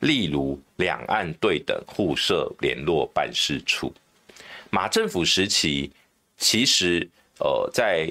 [0.01, 3.93] 例如两岸对等互设联络办事处。
[4.71, 5.91] 马政府时期，
[6.39, 7.07] 其实
[7.39, 8.09] 呃在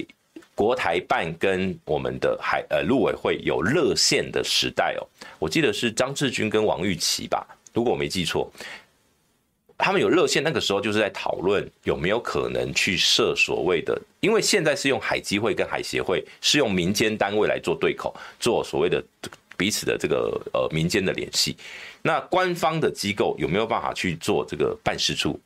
[0.53, 5.07] 国台办跟我们的海呃陆委会有热线的时代哦，
[5.39, 7.43] 我记得是张志军跟王玉琪吧，
[7.73, 8.53] 如果我没记错。
[9.81, 19.03] 他们有热线，那个时候就是在讨论有没有可能去设所谓的，因为现在是用海基会跟海协会，是用民间单位来做对口，做所谓的
[19.57, 21.57] 彼此的这个呃民间的联系。
[22.03, 25.39] 那官方的机构有没有办法去做这个办事处？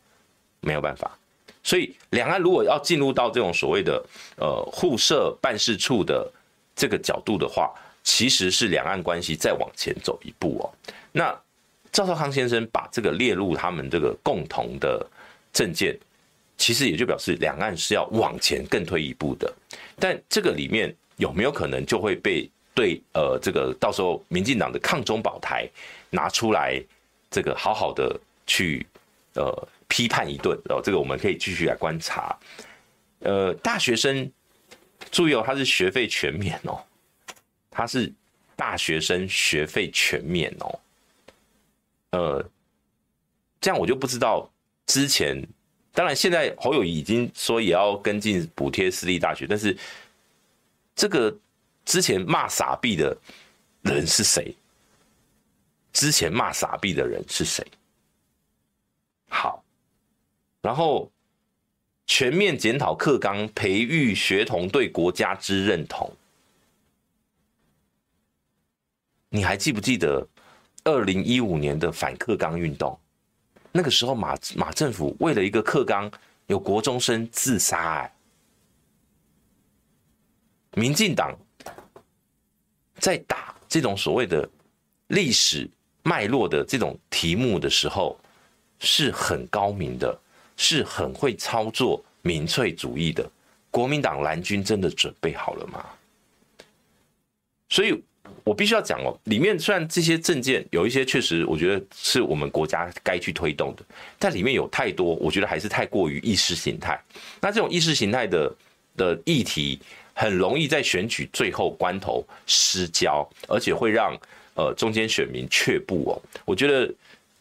[0.59, 1.17] 没有办法。
[1.63, 4.05] 所以两岸如果要进入到这种所谓的
[4.35, 6.29] 呃互设办事处的
[6.75, 7.73] 这个角度的话，
[8.03, 10.63] 其实是两岸关系再往前走一步哦。
[11.11, 11.33] 那
[11.95, 15.09] 赵少康先生把这个列入他们这个共同的
[15.53, 15.97] 政见，
[16.57, 19.53] 其实也就表示两岸是要往前更推一步的。
[19.97, 25.65] 但这个里面有没有可能就会被对呃这个到时候民进党的抗中保台
[26.09, 26.83] 拿出来
[27.31, 28.85] 这个好好的去
[29.35, 30.53] 呃批判一顿？
[30.65, 32.37] 哦，这个我们可以继续来观察。
[33.19, 34.29] 呃，大学生
[35.11, 36.77] 注意哦，他是学费全免哦，
[37.71, 38.11] 他是
[38.57, 40.77] 大学生学费全免哦。
[42.15, 42.49] 呃，
[43.59, 44.49] 这样我就不知道
[44.85, 45.45] 之前，
[45.91, 49.77] 当然现在侯友已经说也要跟进补贴私立大学，但是
[50.95, 51.35] 这个
[51.83, 53.17] 之前骂傻逼的
[53.81, 54.55] 人是谁？
[55.91, 57.65] 之前骂傻逼的人是谁？
[59.29, 59.63] 好，
[60.61, 61.11] 然后。
[62.07, 66.15] 全面检讨课纲，培育学童对国家之认同。
[69.29, 70.23] 你还记不记得
[70.85, 72.97] 二零一五年的反克刚运动？
[73.71, 76.09] 那个时候马马政府为了一个克刚，
[76.47, 78.13] 有国中生自杀哎。
[80.75, 81.37] 民进党
[82.99, 84.49] 在打这种所谓的
[85.07, 85.69] 历史
[86.03, 88.17] 脉络的这种题目的时候，
[88.79, 90.17] 是很高明的。
[90.57, 93.29] 是很会操作民粹主义的
[93.69, 95.85] 国民党蓝军，真的准备好了吗？
[97.67, 98.01] 所以
[98.43, 103.83] 我必须要讲哦，里面虽然这些证件有一些确实，我觉得是我们国家该去推动的，
[104.19, 106.99] 但里面有太多，我觉得还是太过于意识形态。
[107.41, 108.55] 那这种意识形态的
[108.95, 109.79] 的议题，
[110.13, 114.17] 很容易在选举最后关头失焦，而且会让
[114.55, 116.21] 呃中间选民却步哦。
[116.45, 116.93] 我觉得。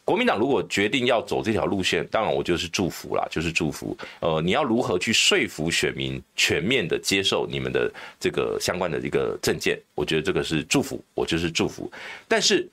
[0.04, 3.96] 国民党如果决定要走这条路线，当然我就是祝福啦，就是祝福。
[4.20, 7.90] 呃，你要如何去说服选民全面的接受你们的
[8.20, 9.80] 这个相关的一个政见？
[9.94, 11.90] 我觉得这个是祝福，我就是祝福。
[12.28, 12.68] 但是，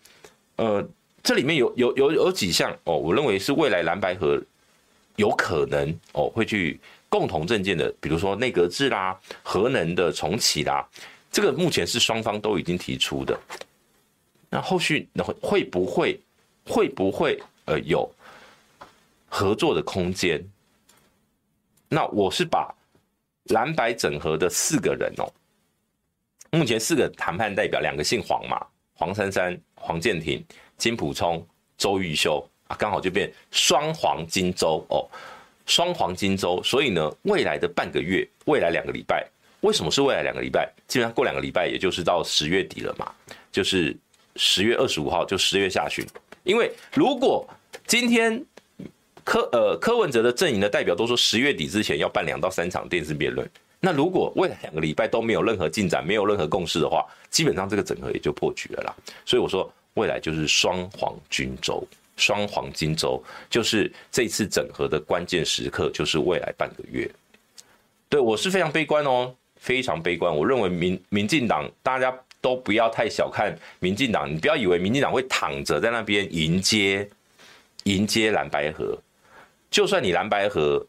[0.58, 0.86] 呃，
[1.24, 4.38] 这里面有有有有几项哦，我认为是未来蓝白河
[5.16, 6.78] 有可能哦会去
[7.08, 10.86] 共同政见的，比如说内阁制啦、核能的重启啦，
[11.32, 13.40] 这个目前是双方都已经提出的。
[14.50, 16.20] 那后续会会不会？
[16.66, 18.10] 会不会呃有
[19.28, 20.44] 合作的空间？
[21.88, 22.74] 那我是把
[23.46, 25.30] 蓝白整合的四个人哦，
[26.52, 30.42] 目前四个谈判代表，两个姓黄嘛，黄珊珊、黄建庭、
[30.78, 31.46] 金普聪、
[31.78, 35.04] 周玉修啊，刚好就变双黄金周哦，
[35.66, 36.64] 双黄金周。
[36.64, 39.28] 所以呢，未来的半个月，未来两个礼拜，
[39.62, 40.72] 为什么是未来两个礼拜？
[40.88, 43.12] 基本上过两个礼拜，也就是到十月底了嘛，
[43.52, 43.98] 就是
[44.38, 46.06] 十月二十五号，就十月下旬。
[46.44, 47.48] 因为如果
[47.86, 48.44] 今天
[49.24, 53.48] 柯呃柯文哲的阵营的代表都说十月底之前要办两到三场电视辩论，
[53.80, 58.96] 那如果未来两个礼拜都没有任何进展，没有任何共识的话，基本上这个整合也就破局了啦。
[59.26, 61.86] 所以我说未来就是双黄金周，
[62.18, 67.10] 双黄金周就是这次整合的关键时刻，就是未来半个月。
[68.10, 70.36] 对，我是非常悲观哦，非常悲观。
[70.36, 72.14] 我认为民民进党大家。
[72.42, 77.08] 都不要太小看民进党，你不要以为民进党会躺着在那边迎接
[77.84, 78.98] 迎接蓝白合。
[79.70, 80.84] 就算你蓝白合，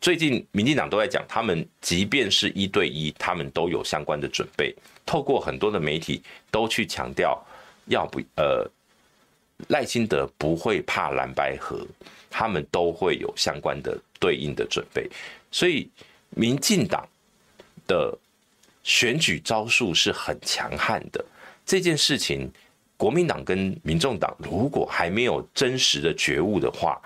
[0.00, 4.74] 最近民进党都在讲，他们即便是一对一，他们都有相关的准备。
[5.04, 7.44] 透过很多的媒体都去强调，
[7.86, 8.64] 要不呃
[9.68, 11.84] 赖清德不会怕蓝白合，
[12.30, 15.10] 他们都会有相关的对应的准备。
[15.50, 15.90] 所以
[16.30, 17.04] 民进党
[17.88, 18.16] 的。
[18.86, 21.22] 选举招数是很强悍的，
[21.66, 22.48] 这件事情，
[22.96, 27.02] 国民党跟民众党如果还没有真实的觉悟的话，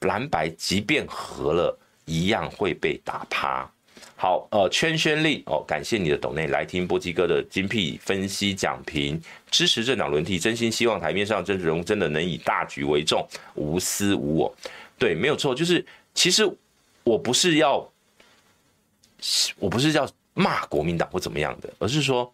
[0.00, 3.70] 蓝白即便合了，一样会被打趴。
[4.16, 14.52] 好，呃，圈宣力哦，感谢你的抖内来听波基哥的精辟分析讲评，支持政党轮替，真心希望台面上政治人物真的能以大局为重，无私无我。
[14.98, 16.44] 对，没有错，就是其实
[17.04, 17.88] 我不是要，
[19.60, 20.04] 我不是要。
[20.38, 22.30] 骂国民党或怎么样的，而是说，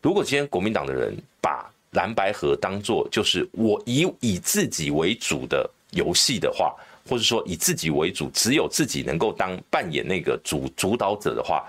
[0.00, 6.76] 如果今天国民党的人把蓝白合当做就是我以以自己为主的游戏的话，
[7.08, 11.66] 或者说以自己为主，只有自己能够当扮演那个主主导者的话，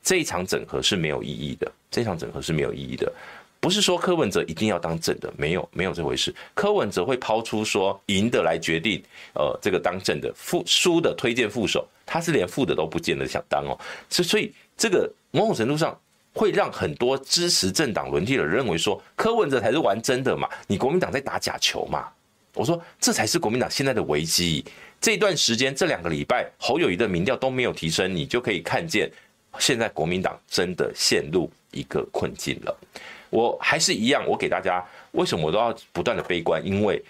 [0.00, 1.70] 这一场整合是没有意义的。
[1.90, 3.12] 这场整合是没有意义的，
[3.58, 6.32] 不是说柯文哲一定要当正的，没有没有这回事。
[6.54, 9.02] 柯文哲会抛出说赢的来决定，
[9.34, 13.76] 呃，这个当正的，副输的推荐副手，他是连副的都不见得想当哦，
[14.08, 14.52] 所所以。
[14.80, 15.94] 这个某种程度上
[16.32, 20.48] 会让很多支持政党轮替的人认为说，柯文哲才是玩真的嘛？
[20.66, 22.08] 你国民党在打假球嘛？
[22.54, 24.64] 我说这才是国民党现在的危机。
[24.98, 29.12] 这段时间这两个礼拜，侯友谊的民调都没有提升，你就可以看见
[29.58, 32.74] 现在国民党真的陷入一个困境了。
[33.28, 36.64] 我还是一样，我给大家为什么我都要不断的悲观？
[36.66, 37.02] 因为，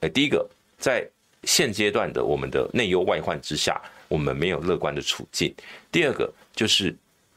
[0.00, 0.44] 呃，第一个，
[0.78, 1.08] 在
[1.44, 5.54] 现阶段的我们的内忧外患之下，我们没有乐观的处境。
[5.92, 6.94] 第二个就是，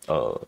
[0.08, 0.48] 呃，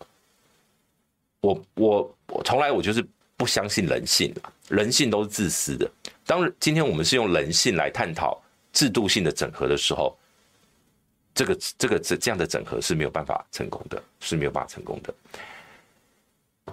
[1.40, 3.06] 我我我从来我就是
[3.36, 4.34] 不相信人性，
[4.68, 5.90] 人性都是自私的。
[6.26, 8.40] 当，今天我们是用人性来探讨
[8.72, 10.16] 制度性的整合的时候，
[11.34, 15.14] 这个这个这这样的整合是没有办法成功的，是没有办法成功的。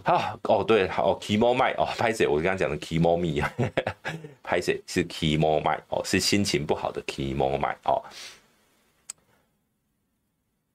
[0.03, 3.51] 好哦，对，好，Kimo 麦哦，拍谢，我刚刚讲的 Kimo 咪啊，
[4.43, 8.03] 拍谢是 Kimo 麦哦，是心情不好的 Kimo 麦哦。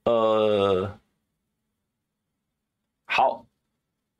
[0.04, 0.98] 呃，
[3.04, 3.46] 好，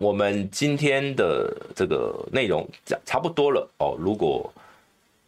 [0.02, 3.96] 我们今天的这个内容讲差不多了哦。
[3.98, 4.52] 如果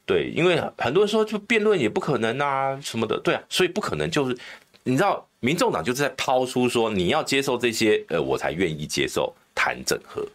[0.05, 4.37] 对，因为很多人说就辩论也不可能啊什么的，对啊，所以不可能就是
[4.83, 10.27] 你知道，民众党就是在抛出说你要接受这些，呃，我才愿意接受谈整合。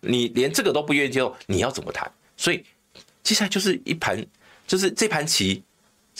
[0.00, 2.10] 你连这个都不愿意接受，你要怎么谈？
[2.36, 2.62] 所以
[3.22, 4.22] 接下来就是一盘，
[4.66, 5.62] 就是这盘棋。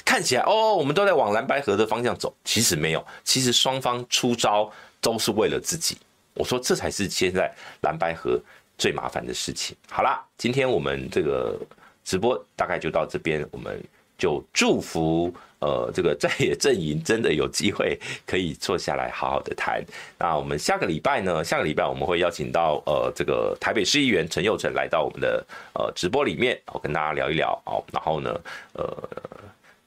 [0.06, 4.72] 看起来哦，我们都在往蓝白合的方向走，其实没有，其实双方出招
[5.02, 5.98] 都是为了自己。
[6.34, 7.52] 我说这才是现在
[7.82, 8.40] 蓝白合
[8.78, 9.76] 最麻烦的事情。
[9.88, 11.58] 好啦，今天我们这个
[12.04, 13.82] 直播大概就到这边，我们
[14.18, 19.82] 就祝福呃这个在野阵营真的有机会可以坐下来好好的谈。
[20.18, 28.40] 那我们下个礼拜呢，下个礼拜我们会邀请到呃这个台北市议员陈右成来到我们的呃直播里面，我跟大家聊一聊哦，然后呢
[28.74, 29.08] 呃。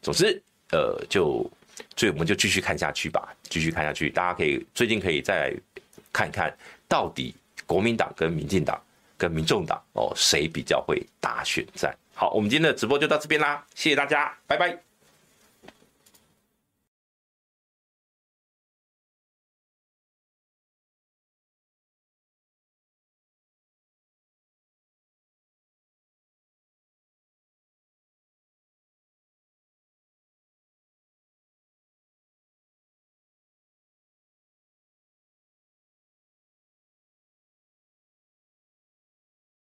[0.01, 0.39] 总之，
[0.69, 1.49] 呃，就
[1.97, 4.07] 所以我们就继续看下去吧，继续看下去。
[4.11, 5.51] 大家可以最近可以再
[6.15, 6.49] 看看
[6.87, 7.35] 到底
[7.65, 8.81] 国民党跟民进党
[9.17, 11.93] 跟民众党哦，谁比较会打选战。
[12.13, 14.94] 好，我们今天的直播就到这边啦，谢谢大家，拜拜。